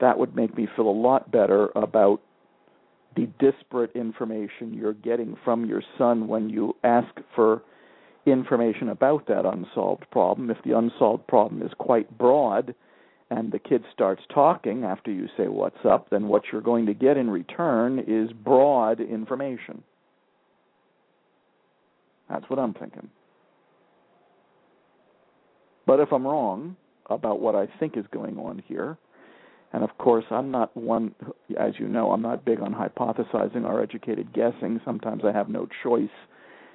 that 0.00 0.18
would 0.18 0.34
make 0.34 0.56
me 0.56 0.66
feel 0.74 0.88
a 0.88 0.90
lot 0.90 1.30
better 1.30 1.68
about 1.76 2.20
the 3.16 3.28
disparate 3.38 3.94
information 3.94 4.72
you're 4.72 4.94
getting 4.94 5.36
from 5.44 5.66
your 5.66 5.82
son 5.98 6.26
when 6.28 6.48
you 6.48 6.74
ask 6.84 7.08
for 7.34 7.62
information 8.26 8.88
about 8.88 9.26
that 9.26 9.44
unsolved 9.44 10.04
problem. 10.10 10.50
If 10.50 10.58
the 10.64 10.76
unsolved 10.76 11.26
problem 11.26 11.62
is 11.62 11.72
quite 11.78 12.16
broad 12.18 12.74
and 13.30 13.52
the 13.52 13.58
kid 13.58 13.84
starts 13.92 14.22
talking 14.34 14.84
after 14.84 15.10
you 15.10 15.28
say 15.36 15.46
what's 15.46 15.84
up, 15.84 16.10
then 16.10 16.26
what 16.28 16.42
you're 16.50 16.60
going 16.60 16.86
to 16.86 16.94
get 16.94 17.16
in 17.16 17.30
return 17.30 18.04
is 18.06 18.32
broad 18.32 19.00
information. 19.00 19.82
That's 22.28 22.44
what 22.48 22.58
I'm 22.58 22.74
thinking. 22.74 23.08
But 25.86 26.00
if 26.00 26.12
I'm 26.12 26.26
wrong 26.26 26.76
about 27.08 27.40
what 27.40 27.54
I 27.54 27.68
think 27.78 27.96
is 27.96 28.04
going 28.12 28.36
on 28.38 28.62
here, 28.66 28.98
and 29.72 29.84
of 29.84 29.96
course, 29.98 30.24
I'm 30.30 30.50
not 30.50 30.76
one, 30.76 31.14
as 31.58 31.74
you 31.78 31.88
know, 31.88 32.10
I'm 32.10 32.22
not 32.22 32.44
big 32.44 32.60
on 32.60 32.74
hypothesizing 32.74 33.64
or 33.64 33.80
educated 33.80 34.32
guessing. 34.32 34.80
Sometimes 34.84 35.22
I 35.24 35.32
have 35.32 35.48
no 35.48 35.68
choice 35.84 36.08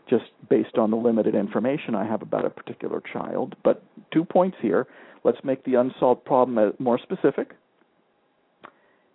just 0.10 0.26
based 0.49 0.78
on 0.78 0.91
the 0.91 0.97
limited 0.97 1.36
information 1.36 1.95
I 1.95 2.06
have 2.06 2.22
about 2.22 2.45
a 2.45 2.49
particular 2.49 3.01
child. 3.12 3.56
But 3.64 3.84
two 4.14 4.24
points 4.24 4.58
here. 4.62 4.88
Let's 5.24 5.39
make 5.43 5.64
the 5.64 5.76
unsolved 5.76 6.24
problem 6.26 6.58
uh, 6.58 6.72
more 6.78 6.99
specific. 6.99 7.53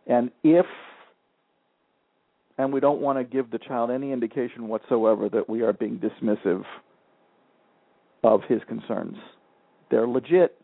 And 0.06 0.30
if, 0.42 0.66
and 2.58 2.72
we 2.72 2.80
don't 2.80 3.00
want 3.00 3.18
to 3.18 3.24
give 3.24 3.50
the 3.50 3.58
child 3.58 3.90
any 3.90 4.12
indication 4.12 4.66
whatsoever 4.66 5.28
that 5.28 5.48
we 5.48 5.62
are 5.62 5.72
being 5.72 6.00
dismissive 6.00 6.64
of 8.24 8.40
his 8.48 8.60
concerns. 8.68 9.16
They're 9.90 10.08
legit 10.08 10.60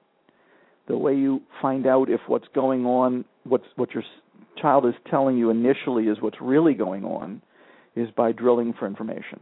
the 0.88 0.96
way 0.96 1.14
you 1.14 1.42
find 1.60 1.86
out 1.86 2.08
if 2.08 2.20
what's 2.26 2.46
going 2.54 2.86
on, 2.86 3.24
what's 3.44 3.64
what 3.76 3.92
your 3.92 4.04
child 4.60 4.86
is 4.86 4.94
telling 5.10 5.36
you 5.36 5.50
initially 5.50 6.04
is 6.04 6.18
what's 6.20 6.40
really 6.40 6.74
going 6.74 7.04
on, 7.04 7.42
is 7.94 8.08
by 8.16 8.32
drilling 8.32 8.72
for 8.78 8.86
information. 8.86 9.40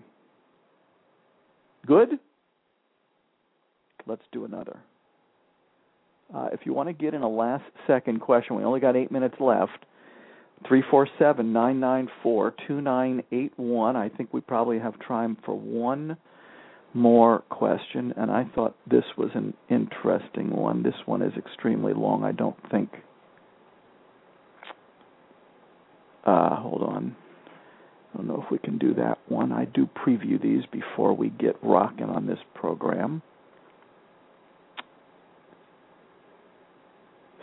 Good? 1.86 2.18
Let's 4.06 4.22
do 4.32 4.44
another. 4.44 4.78
Uh, 6.34 6.48
if 6.52 6.60
you 6.64 6.72
want 6.72 6.88
to 6.88 6.92
get 6.92 7.14
in 7.14 7.22
a 7.22 7.28
last 7.28 7.64
second 7.86 8.20
question, 8.20 8.56
we 8.56 8.64
only 8.64 8.80
got 8.80 8.96
eight 8.96 9.12
minutes 9.12 9.36
left. 9.40 9.84
Three 10.66 10.82
four 10.90 11.06
seven 11.18 11.52
nine 11.52 11.78
nine 11.80 12.08
four 12.22 12.54
two 12.66 12.80
nine 12.80 13.22
eight 13.32 13.52
one. 13.56 13.96
I 13.96 14.08
think 14.08 14.32
we 14.32 14.40
probably 14.40 14.78
have 14.78 14.94
time 15.06 15.36
for 15.44 15.54
one 15.54 16.16
more 16.94 17.40
question, 17.50 18.14
and 18.16 18.30
I 18.30 18.44
thought 18.54 18.76
this 18.88 19.04
was 19.18 19.30
an 19.34 19.52
interesting 19.68 20.50
one. 20.50 20.82
This 20.82 20.94
one 21.06 21.22
is 21.22 21.32
extremely 21.36 21.92
long. 21.92 22.24
I 22.24 22.32
don't 22.32 22.56
think. 22.70 22.90
Uh, 26.24 26.56
hold 26.56 26.82
on. 26.82 27.16
I 28.14 28.16
don't 28.16 28.28
know 28.28 28.42
if 28.44 28.50
we 28.50 28.58
can 28.58 28.78
do 28.78 28.94
that 28.94 29.18
one. 29.28 29.52
I 29.52 29.64
do 29.66 29.88
preview 30.06 30.40
these 30.40 30.62
before 30.70 31.14
we 31.14 31.30
get 31.30 31.56
rocking 31.62 32.06
on 32.06 32.26
this 32.26 32.38
program. 32.54 33.22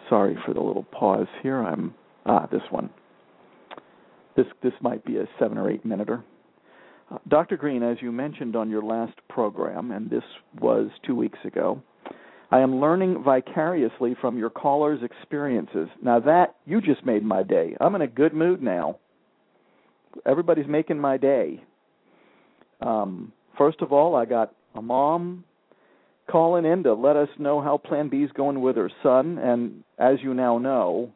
Sorry 0.10 0.38
for 0.46 0.54
the 0.54 0.62
little 0.62 0.84
pause 0.84 1.28
here. 1.44 1.62
I'm 1.62 1.94
ah 2.26 2.46
this 2.48 2.62
one. 2.70 2.90
This 4.36 4.46
this 4.64 4.74
might 4.82 5.04
be 5.06 5.18
a 5.18 5.28
seven 5.40 5.58
or 5.58 5.70
eight 5.70 5.86
minuter. 5.86 6.24
Dr. 7.28 7.58
Greene, 7.58 7.84
as 7.84 7.98
you 8.02 8.12
mentioned 8.12 8.56
on 8.56 8.70
your 8.70 8.82
last 8.82 9.18
program, 9.28 9.92
and 9.92 10.10
this 10.10 10.24
was 10.62 10.90
two 11.06 11.16
weeks 11.16 11.40
ago, 11.44 11.82
I 12.52 12.60
am 12.60 12.80
learning 12.80 13.24
vicariously 13.24 14.16
from 14.20 14.38
your 14.38 14.50
callers' 14.50 15.04
experiences. 15.04 15.90
Now, 16.02 16.20
that, 16.22 16.56
you 16.66 16.80
just 16.80 17.06
made 17.06 17.24
my 17.24 17.44
day. 17.44 17.76
I'm 17.82 17.96
in 17.96 18.02
a 18.02 18.08
good 18.08 18.34
mood 18.34 18.62
now. 18.62 18.98
Everybody's 20.26 20.68
making 20.68 21.00
my 21.00 21.18
day. 21.18 21.64
Um, 22.82 23.32
first 23.58 23.82
of 23.82 23.92
all, 23.92 24.16
I 24.16 24.26
got 24.26 24.54
a 24.76 24.82
mom 24.82 25.44
calling 26.30 26.66
in 26.66 26.84
to 26.84 26.94
let 26.94 27.16
us 27.16 27.30
know 27.38 27.62
how 27.62 27.78
Plan 27.78 28.10
B 28.10 28.18
is 28.18 28.32
going 28.32 28.62
with 28.62 28.76
her 28.78 28.90
son, 29.04 29.38
and 29.38 29.84
as 29.98 30.18
you 30.22 30.34
now 30.34 30.58
know, 30.58 31.12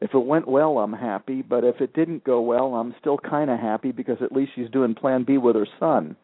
if 0.00 0.12
it 0.12 0.18
went 0.18 0.48
well, 0.48 0.78
I'm 0.78 0.92
happy, 0.92 1.40
but 1.40 1.64
if 1.64 1.80
it 1.80 1.94
didn't 1.94 2.24
go 2.24 2.40
well, 2.40 2.74
I'm 2.74 2.94
still 3.00 3.18
kind 3.18 3.50
of 3.50 3.58
happy 3.58 3.92
because 3.92 4.18
at 4.20 4.32
least 4.32 4.52
she's 4.54 4.68
doing 4.70 4.94
plan 4.94 5.24
B 5.24 5.38
with 5.38 5.56
her 5.56 5.66
son. 5.80 6.16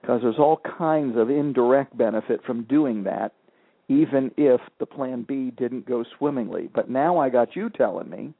Because 0.00 0.20
there's 0.20 0.38
all 0.38 0.60
kinds 0.76 1.16
of 1.16 1.30
indirect 1.30 1.96
benefit 1.96 2.44
from 2.44 2.64
doing 2.64 3.04
that, 3.04 3.32
even 3.88 4.30
if 4.36 4.60
the 4.78 4.84
plan 4.84 5.24
B 5.26 5.50
didn't 5.56 5.86
go 5.86 6.04
swimmingly. 6.18 6.68
But 6.74 6.90
now 6.90 7.16
I 7.16 7.30
got 7.30 7.56
you 7.56 7.70
telling 7.70 8.10
me 8.10 8.34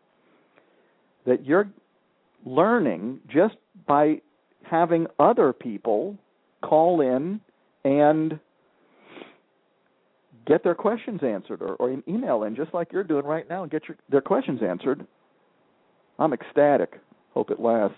that 1.24 1.46
you're 1.46 1.70
learning 2.44 3.20
just 3.32 3.56
by 3.86 4.20
having 4.62 5.06
other 5.18 5.52
people 5.52 6.16
call 6.62 7.00
in 7.00 7.40
and 7.84 8.38
get 10.46 10.62
their 10.62 10.74
questions 10.74 11.20
answered 11.22 11.62
or, 11.62 11.74
or 11.76 11.96
email 12.08 12.44
in 12.44 12.54
just 12.54 12.72
like 12.74 12.92
you're 12.92 13.04
doing 13.04 13.24
right 13.24 13.48
now 13.48 13.62
and 13.62 13.70
get 13.70 13.82
your, 13.88 13.96
their 14.10 14.20
questions 14.20 14.60
answered. 14.66 15.06
I'm 16.18 16.32
ecstatic. 16.32 17.00
Hope 17.32 17.50
it 17.50 17.60
lasts. 17.60 17.96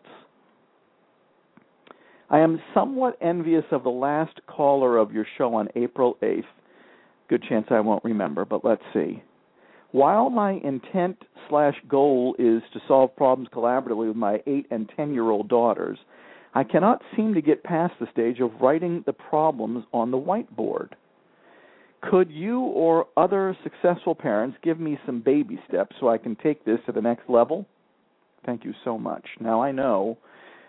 I 2.29 2.41
am 2.41 2.61
somewhat 2.75 3.17
envious 3.21 3.65
of 3.71 3.85
the 3.85 3.91
last 3.91 4.41
caller 4.47 4.97
of 4.97 5.13
your 5.13 5.27
show 5.39 5.55
on 5.55 5.69
April 5.77 6.17
8th. 6.23 6.43
Good 7.29 7.45
chance 7.49 7.67
I 7.71 7.81
won't 7.81 8.05
remember, 8.05 8.45
but 8.45 8.65
let's 8.65 8.83
see. 8.93 9.23
While 9.93 10.31
my 10.31 10.53
intent 10.53 11.17
slash 11.49 11.77
goal 11.89 12.35
is 12.39 12.63
to 12.73 12.81
solve 12.89 13.17
problems 13.17 13.49
collaboratively 13.53 14.09
with 14.09 14.17
my 14.17 14.43
eight 14.47 14.67
and 14.71 14.91
ten 14.97 15.15
year 15.15 15.31
old 15.31 15.49
daughters, 15.49 15.99
I 16.55 16.65
cannot 16.65 17.03
seem 17.15 17.35
to 17.35 17.43
get 17.43 17.63
past 17.63 17.95
the 18.01 18.09
stage 18.13 18.41
of 18.41 18.61
writing 18.61 19.03
the 19.07 19.13
problems 19.13 19.85
on 19.93 20.11
the 20.11 20.19
whiteboard. 20.19 20.93
Could 22.03 22.31
you 22.31 22.61
or 22.61 23.07
other 23.17 23.57
successful 23.63 24.15
parents 24.15 24.59
give 24.63 24.79
me 24.79 24.99
some 25.07 25.21
baby 25.21 25.61
steps 25.69 25.97
so 25.99 26.09
I 26.09 26.19
can 26.19 26.37
take 26.37 26.65
this 26.65 26.79
to 26.87 26.93
the 26.93 27.01
next 27.01 27.29
level? 27.29 27.67
Thank 28.45 28.65
you 28.65 28.75
so 28.85 28.97
much. 28.99 29.25
Now 29.41 29.63
I 29.63 29.73
know 29.73 30.19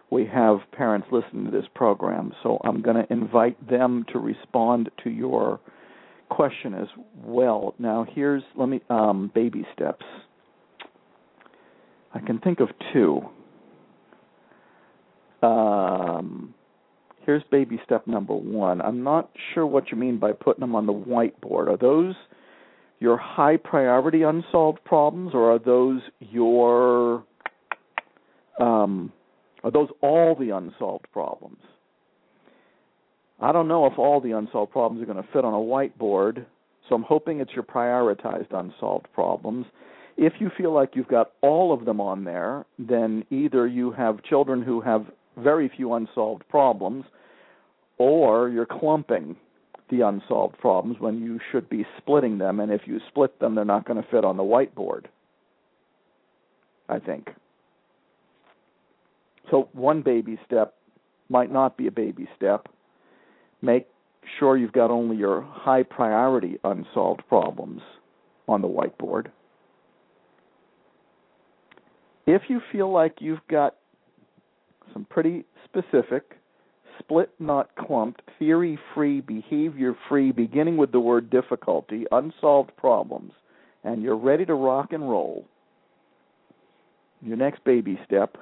we 0.09 0.25
have 0.25 0.59
parents 0.71 1.07
listening 1.11 1.45
to 1.45 1.51
this 1.51 1.67
program, 1.75 2.33
so 2.43 2.59
I'm 2.63 2.81
going 2.81 2.95
to 2.95 3.11
invite 3.11 3.69
them 3.69 4.05
to 4.13 4.19
respond 4.19 4.89
to 5.03 5.09
your 5.09 5.59
question 6.29 6.73
as 6.73 6.87
well. 7.23 7.73
Now 7.79 8.05
here's 8.09 8.43
let 8.55 8.69
me 8.69 8.81
um, 8.89 9.31
baby 9.33 9.65
steps. 9.73 10.05
I 12.13 12.19
can 12.19 12.39
think 12.39 12.59
of 12.59 12.69
two. 12.93 13.21
Um, 15.41 16.53
here's 17.25 17.43
baby 17.51 17.79
step 17.85 18.07
number 18.07 18.33
one. 18.33 18.81
I'm 18.81 19.03
not 19.03 19.29
sure 19.53 19.65
what 19.65 19.91
you 19.91 19.97
mean 19.97 20.17
by 20.17 20.31
putting 20.31 20.61
them 20.61 20.75
on 20.75 20.85
the 20.85 20.93
whiteboard. 20.93 21.67
Are 21.67 21.77
those 21.77 22.15
your 22.99 23.17
high 23.17 23.57
priority 23.57 24.23
unsolved 24.23 24.83
problems, 24.83 25.31
or 25.33 25.53
are 25.53 25.59
those 25.59 26.01
your 26.19 27.23
um, 28.59 29.11
are 29.63 29.71
those 29.71 29.89
all 30.01 30.35
the 30.35 30.49
unsolved 30.49 31.05
problems? 31.11 31.59
I 33.39 33.51
don't 33.51 33.67
know 33.67 33.85
if 33.85 33.99
all 33.99 34.19
the 34.19 34.31
unsolved 34.31 34.71
problems 34.71 35.01
are 35.01 35.11
going 35.11 35.23
to 35.23 35.31
fit 35.31 35.45
on 35.45 35.53
a 35.53 35.57
whiteboard, 35.57 36.45
so 36.87 36.95
I'm 36.95 37.03
hoping 37.03 37.39
it's 37.39 37.53
your 37.53 37.63
prioritized 37.63 38.51
unsolved 38.51 39.07
problems. 39.13 39.65
If 40.17 40.33
you 40.39 40.49
feel 40.57 40.73
like 40.73 40.95
you've 40.95 41.07
got 41.07 41.31
all 41.41 41.71
of 41.71 41.85
them 41.85 42.01
on 42.01 42.23
there, 42.23 42.65
then 42.79 43.23
either 43.29 43.67
you 43.67 43.91
have 43.91 44.23
children 44.23 44.63
who 44.63 44.81
have 44.81 45.05
very 45.37 45.69
few 45.75 45.93
unsolved 45.93 46.47
problems, 46.49 47.05
or 47.99 48.49
you're 48.49 48.65
clumping 48.65 49.35
the 49.89 50.01
unsolved 50.01 50.57
problems 50.57 50.97
when 50.99 51.21
you 51.21 51.39
should 51.51 51.69
be 51.69 51.85
splitting 51.97 52.39
them, 52.39 52.59
and 52.59 52.71
if 52.71 52.81
you 52.85 52.99
split 53.07 53.39
them, 53.39 53.53
they're 53.53 53.65
not 53.65 53.85
going 53.85 54.01
to 54.01 54.09
fit 54.09 54.25
on 54.25 54.37
the 54.37 54.43
whiteboard. 54.43 55.05
I 56.89 56.99
think. 56.99 57.29
So, 59.51 59.69
one 59.73 60.01
baby 60.01 60.39
step 60.45 60.73
might 61.29 61.51
not 61.51 61.77
be 61.77 61.87
a 61.87 61.91
baby 61.91 62.27
step. 62.35 62.67
Make 63.61 63.87
sure 64.39 64.57
you've 64.57 64.73
got 64.73 64.91
only 64.91 65.17
your 65.17 65.41
high 65.41 65.83
priority 65.83 66.59
unsolved 66.63 67.23
problems 67.27 67.81
on 68.47 68.61
the 68.61 68.67
whiteboard. 68.67 69.27
If 72.25 72.43
you 72.49 72.61
feel 72.71 72.91
like 72.91 73.15
you've 73.19 73.45
got 73.49 73.75
some 74.93 75.05
pretty 75.09 75.45
specific, 75.63 76.35
split, 76.99 77.29
not 77.39 77.69
clumped, 77.75 78.21
theory 78.37 78.77
free, 78.93 79.21
behavior 79.21 79.95
free, 80.09 80.31
beginning 80.31 80.77
with 80.77 80.91
the 80.91 80.99
word 80.99 81.29
difficulty, 81.29 82.05
unsolved 82.11 82.75
problems, 82.75 83.31
and 83.83 84.01
you're 84.01 84.17
ready 84.17 84.45
to 84.45 84.53
rock 84.53 84.91
and 84.91 85.09
roll, 85.09 85.45
your 87.21 87.37
next 87.37 87.63
baby 87.63 87.99
step 88.05 88.37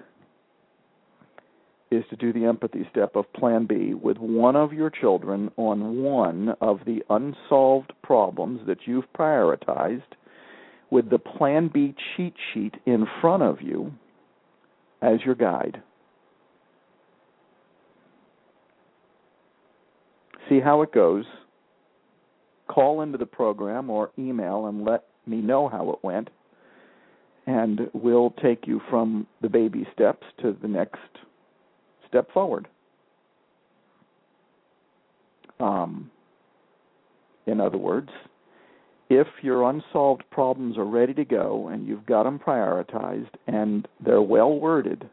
is 1.92 2.04
to 2.10 2.16
do 2.16 2.34
the 2.34 2.46
empathy 2.46 2.88
step 2.92 3.16
of 3.16 3.32
Plan 3.34 3.66
B 3.66 3.94
with 3.94 4.18
one 4.18 4.56
of 4.56 4.74
your 4.74 4.90
children 4.90 5.52
on 5.58 6.02
one 6.02 6.56
of 6.62 6.80
the 6.86 7.04
unsolved 7.10 7.94
problems 8.04 8.62
that 8.68 8.80
you've 8.86 9.12
prioritized 9.18 10.02
with 10.90 11.10
the 11.10 11.20
Plan 11.20 11.70
B 11.74 11.94
cheat 12.16 12.34
sheet 12.54 12.76
in 12.86 13.06
front 13.22 13.44
of 13.44 13.62
you 13.62 13.92
as 15.02 15.20
your 15.26 15.36
guide. 15.36 15.82
See 20.50 20.60
how 20.60 20.82
it 20.82 20.92
goes. 20.92 21.26
Call 22.68 23.02
into 23.02 23.18
the 23.18 23.26
program 23.26 23.90
or 23.90 24.12
email 24.18 24.68
and 24.68 24.86
let 24.86 25.06
me 25.26 25.38
know 25.38 25.68
how 25.68 25.92
it 25.92 26.00
went. 26.04 26.30
And 27.48 27.90
we'll 27.94 28.32
take 28.42 28.66
you 28.66 28.82
from 28.90 29.28
the 29.42 29.50
baby 29.50 29.88
steps 29.94 30.26
to 30.42 30.56
the 30.60 30.68
next 30.68 31.00
step 32.16 32.32
forward. 32.32 32.68
Um, 35.60 36.10
in 37.46 37.60
other 37.60 37.78
words, 37.78 38.10
if 39.10 39.28
your 39.42 39.70
unsolved 39.70 40.24
problems 40.32 40.78
are 40.78 40.86
ready 40.86 41.14
to 41.14 41.26
go 41.26 41.68
and 41.68 41.86
you've 41.86 42.06
got 42.06 42.24
them 42.24 42.40
prioritized 42.40 43.30
and 43.48 43.88
they're 44.04 44.22
well 44.22 44.58
worded, 44.58 45.10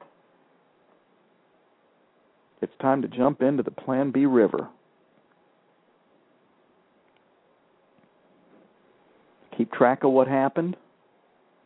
it's 2.60 2.72
time 2.80 3.02
to 3.02 3.08
jump 3.08 3.42
into 3.42 3.64
the 3.64 3.72
Plan 3.72 4.12
B 4.12 4.24
river. 4.24 4.68
Keep 9.56 9.72
track 9.72 10.04
of 10.04 10.12
what 10.12 10.28
happened. 10.28 10.76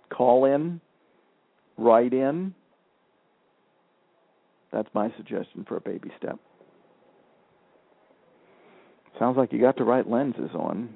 Call 0.09 0.47
in, 0.47 0.80
write 1.76 2.14
in, 2.14 2.55
that's 4.73 4.89
my 4.95 5.12
suggestion 5.17 5.64
for 5.67 5.77
a 5.77 5.81
baby 5.81 6.11
step. 6.19 6.39
Sounds 9.19 9.37
like 9.37 9.53
you 9.53 9.61
got 9.61 9.77
the 9.77 9.85
right 9.85 10.09
lenses 10.09 10.51
on. 10.55 10.91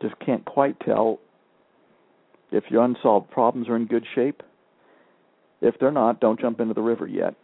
Just 0.00 0.14
can't 0.24 0.44
quite 0.44 0.78
tell 0.80 1.18
if 2.50 2.64
your 2.70 2.84
unsolved 2.84 3.30
problems 3.30 3.68
are 3.68 3.76
in 3.76 3.86
good 3.86 4.04
shape. 4.14 4.42
If 5.60 5.78
they're 5.78 5.90
not, 5.90 6.20
don't 6.20 6.40
jump 6.40 6.60
into 6.60 6.72
the 6.72 6.80
river 6.80 7.06
yet. 7.06 7.34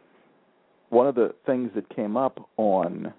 One 0.88 1.06
of 1.06 1.14
the 1.14 1.34
things 1.44 1.70
that 1.74 1.94
came 1.94 2.16
up 2.16 2.48
on 2.56 3.12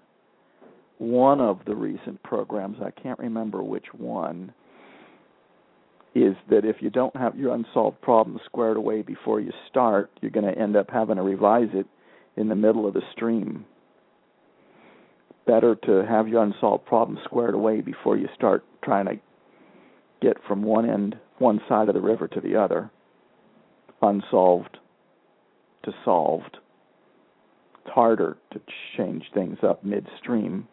one 0.98 1.40
of 1.40 1.60
the 1.66 1.76
recent 1.76 2.20
programs, 2.24 2.78
I 2.82 2.90
can't 2.90 3.18
remember 3.20 3.62
which 3.62 3.86
one, 3.96 4.52
is 6.22 6.36
that 6.50 6.64
if 6.64 6.76
you 6.80 6.90
don't 6.90 7.14
have 7.16 7.36
your 7.36 7.54
unsolved 7.54 8.00
problems 8.00 8.40
squared 8.44 8.76
away 8.76 9.02
before 9.02 9.40
you 9.40 9.52
start, 9.68 10.10
you're 10.20 10.30
going 10.30 10.52
to 10.52 10.60
end 10.60 10.76
up 10.76 10.90
having 10.90 11.16
to 11.16 11.22
revise 11.22 11.68
it 11.72 11.86
in 12.36 12.48
the 12.48 12.54
middle 12.54 12.86
of 12.86 12.94
the 12.94 13.02
stream. 13.12 13.64
Better 15.46 15.74
to 15.86 16.04
have 16.06 16.28
your 16.28 16.42
unsolved 16.42 16.86
problems 16.86 17.20
squared 17.24 17.54
away 17.54 17.80
before 17.80 18.16
you 18.16 18.28
start 18.34 18.64
trying 18.84 19.06
to 19.06 19.18
get 20.20 20.36
from 20.46 20.62
one 20.62 20.88
end, 20.88 21.16
one 21.38 21.60
side 21.68 21.88
of 21.88 21.94
the 21.94 22.00
river 22.00 22.28
to 22.28 22.40
the 22.40 22.56
other, 22.56 22.90
unsolved 24.02 24.78
to 25.84 25.92
solved. 26.04 26.58
It's 27.84 27.94
harder 27.94 28.36
to 28.52 28.60
change 28.96 29.24
things 29.32 29.58
up 29.62 29.84
midstream. 29.84 30.68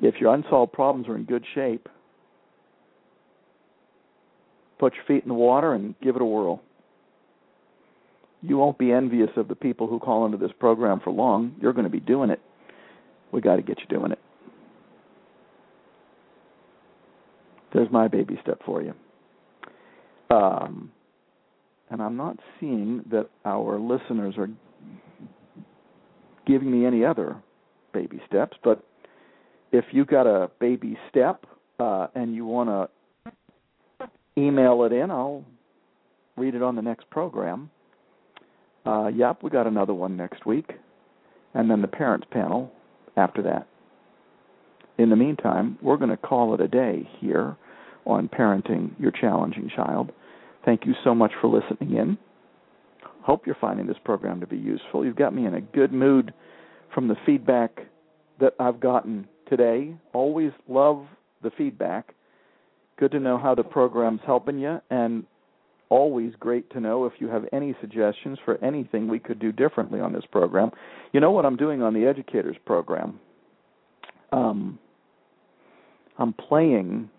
If 0.00 0.16
your 0.20 0.34
unsolved 0.34 0.72
problems 0.72 1.08
are 1.08 1.16
in 1.16 1.24
good 1.24 1.44
shape, 1.54 1.88
put 4.78 4.94
your 4.94 5.04
feet 5.04 5.22
in 5.22 5.28
the 5.28 5.34
water 5.34 5.74
and 5.74 5.94
give 6.00 6.16
it 6.16 6.22
a 6.22 6.24
whirl. 6.24 6.62
You 8.42 8.58
won't 8.58 8.78
be 8.78 8.92
envious 8.92 9.30
of 9.36 9.48
the 9.48 9.54
people 9.54 9.86
who 9.86 9.98
call 9.98 10.26
into 10.26 10.36
this 10.36 10.50
program 10.58 11.00
for 11.00 11.10
long. 11.10 11.54
You're 11.60 11.72
going 11.72 11.84
to 11.84 11.90
be 11.90 12.00
doing 12.00 12.30
it. 12.30 12.40
We 13.32 13.40
got 13.40 13.56
to 13.56 13.62
get 13.62 13.78
you 13.80 13.86
doing 13.86 14.12
it. 14.12 14.18
There's 17.72 17.90
my 17.90 18.06
baby 18.06 18.38
step 18.42 18.60
for 18.64 18.82
you. 18.82 18.94
Um, 20.30 20.92
and 21.90 22.02
I'm 22.02 22.16
not 22.16 22.38
seeing 22.60 23.02
that 23.10 23.28
our 23.44 23.78
listeners 23.78 24.34
are 24.38 24.48
giving 26.46 26.70
me 26.70 26.86
any 26.86 27.04
other 27.04 27.36
baby 27.92 28.20
steps, 28.26 28.56
but 28.62 28.84
if 29.72 29.86
you 29.92 30.04
got 30.04 30.26
a 30.26 30.50
baby 30.60 30.98
step 31.10 31.46
uh, 31.80 32.08
and 32.14 32.34
you 32.34 32.46
want 32.46 32.68
to 32.68 32.88
email 34.36 34.84
it 34.84 34.92
in. 34.92 35.10
I'll 35.10 35.44
read 36.36 36.54
it 36.54 36.62
on 36.62 36.76
the 36.76 36.82
next 36.82 37.08
program. 37.10 37.70
Uh, 38.86 39.08
yep, 39.08 39.42
we 39.42 39.50
got 39.50 39.66
another 39.66 39.94
one 39.94 40.16
next 40.16 40.44
week, 40.44 40.72
and 41.54 41.70
then 41.70 41.80
the 41.80 41.88
parents 41.88 42.26
panel 42.30 42.70
after 43.16 43.42
that. 43.42 43.66
In 44.98 45.10
the 45.10 45.16
meantime, 45.16 45.78
we're 45.82 45.96
going 45.96 46.10
to 46.10 46.16
call 46.16 46.54
it 46.54 46.60
a 46.60 46.68
day 46.68 47.08
here 47.18 47.56
on 48.04 48.28
parenting 48.28 48.90
your 49.00 49.10
challenging 49.10 49.70
child. 49.74 50.12
Thank 50.64 50.86
you 50.86 50.94
so 51.02 51.14
much 51.14 51.32
for 51.40 51.48
listening 51.48 51.96
in. 51.96 52.18
Hope 53.22 53.46
you're 53.46 53.56
finding 53.60 53.86
this 53.86 53.96
program 54.04 54.40
to 54.40 54.46
be 54.46 54.56
useful. 54.56 55.04
You've 55.04 55.16
got 55.16 55.34
me 55.34 55.46
in 55.46 55.54
a 55.54 55.60
good 55.60 55.92
mood 55.92 56.34
from 56.94 57.08
the 57.08 57.16
feedback 57.24 57.80
that 58.40 58.54
I've 58.60 58.80
gotten 58.80 59.26
today. 59.48 59.94
Always 60.12 60.52
love 60.68 61.06
the 61.42 61.50
feedback 61.50 62.13
good 62.96 63.10
to 63.12 63.20
know 63.20 63.38
how 63.38 63.54
the 63.54 63.62
program's 63.62 64.20
helping 64.24 64.58
you, 64.58 64.80
and 64.90 65.24
always 65.88 66.32
great 66.40 66.68
to 66.70 66.80
know 66.80 67.04
if 67.04 67.12
you 67.18 67.28
have 67.28 67.44
any 67.52 67.74
suggestions 67.80 68.38
for 68.44 68.62
anything 68.64 69.08
we 69.08 69.18
could 69.18 69.38
do 69.38 69.52
differently 69.52 70.00
on 70.00 70.12
this 70.12 70.24
program. 70.30 70.70
You 71.12 71.20
know 71.20 71.30
what 71.30 71.44
I'm 71.44 71.56
doing 71.56 71.82
on 71.82 71.94
the 71.94 72.06
educators 72.06 72.56
program? 72.64 73.20
Um, 74.32 74.78
I'm 76.18 76.32
playing 76.32 77.10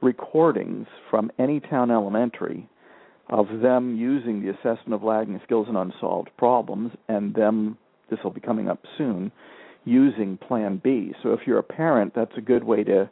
recordings 0.00 0.86
from 1.10 1.30
Anytown 1.38 1.90
Elementary 1.90 2.68
of 3.28 3.46
them 3.62 3.96
using 3.96 4.42
the 4.42 4.50
assessment 4.50 4.94
of 4.94 5.02
lagging 5.02 5.40
skills 5.44 5.66
and 5.68 5.76
unsolved 5.76 6.28
problems, 6.36 6.92
and 7.08 7.34
them, 7.34 7.78
this 8.10 8.18
will 8.22 8.30
be 8.30 8.40
coming 8.40 8.68
up 8.68 8.80
soon, 8.98 9.32
using 9.84 10.36
Plan 10.36 10.80
B. 10.82 11.12
So 11.22 11.32
if 11.32 11.40
you're 11.46 11.58
a 11.58 11.62
parent, 11.62 12.12
that's 12.14 12.36
a 12.36 12.40
good 12.40 12.62
way 12.62 12.84
to 12.84 13.08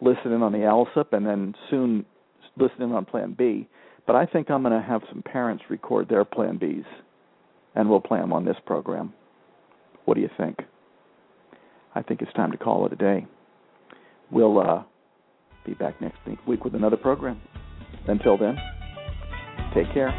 listen 0.00 0.32
in 0.32 0.42
on 0.42 0.52
the 0.52 0.58
ALSUP 0.58 1.12
and 1.12 1.26
then 1.26 1.54
soon 1.70 2.04
listen 2.56 2.82
in 2.82 2.92
on 2.92 3.04
Plan 3.04 3.34
B. 3.36 3.68
But 4.06 4.16
I 4.16 4.26
think 4.26 4.50
I'm 4.50 4.62
going 4.62 4.80
to 4.80 4.86
have 4.86 5.02
some 5.08 5.22
parents 5.22 5.64
record 5.68 6.08
their 6.08 6.24
Plan 6.24 6.58
Bs, 6.58 6.84
and 7.74 7.90
we'll 7.90 8.00
play 8.00 8.18
them 8.18 8.32
on 8.32 8.44
this 8.44 8.56
program. 8.64 9.12
What 10.04 10.14
do 10.14 10.20
you 10.20 10.30
think? 10.36 10.58
I 11.94 12.02
think 12.02 12.22
it's 12.22 12.32
time 12.34 12.52
to 12.52 12.58
call 12.58 12.86
it 12.86 12.92
a 12.92 12.96
day. 12.96 13.26
We'll 14.30 14.58
uh, 14.58 14.82
be 15.64 15.74
back 15.74 16.00
next 16.00 16.18
week 16.46 16.64
with 16.64 16.74
another 16.74 16.96
program. 16.96 17.40
Until 18.06 18.38
then, 18.38 18.56
take 19.74 19.92
care. 19.92 20.12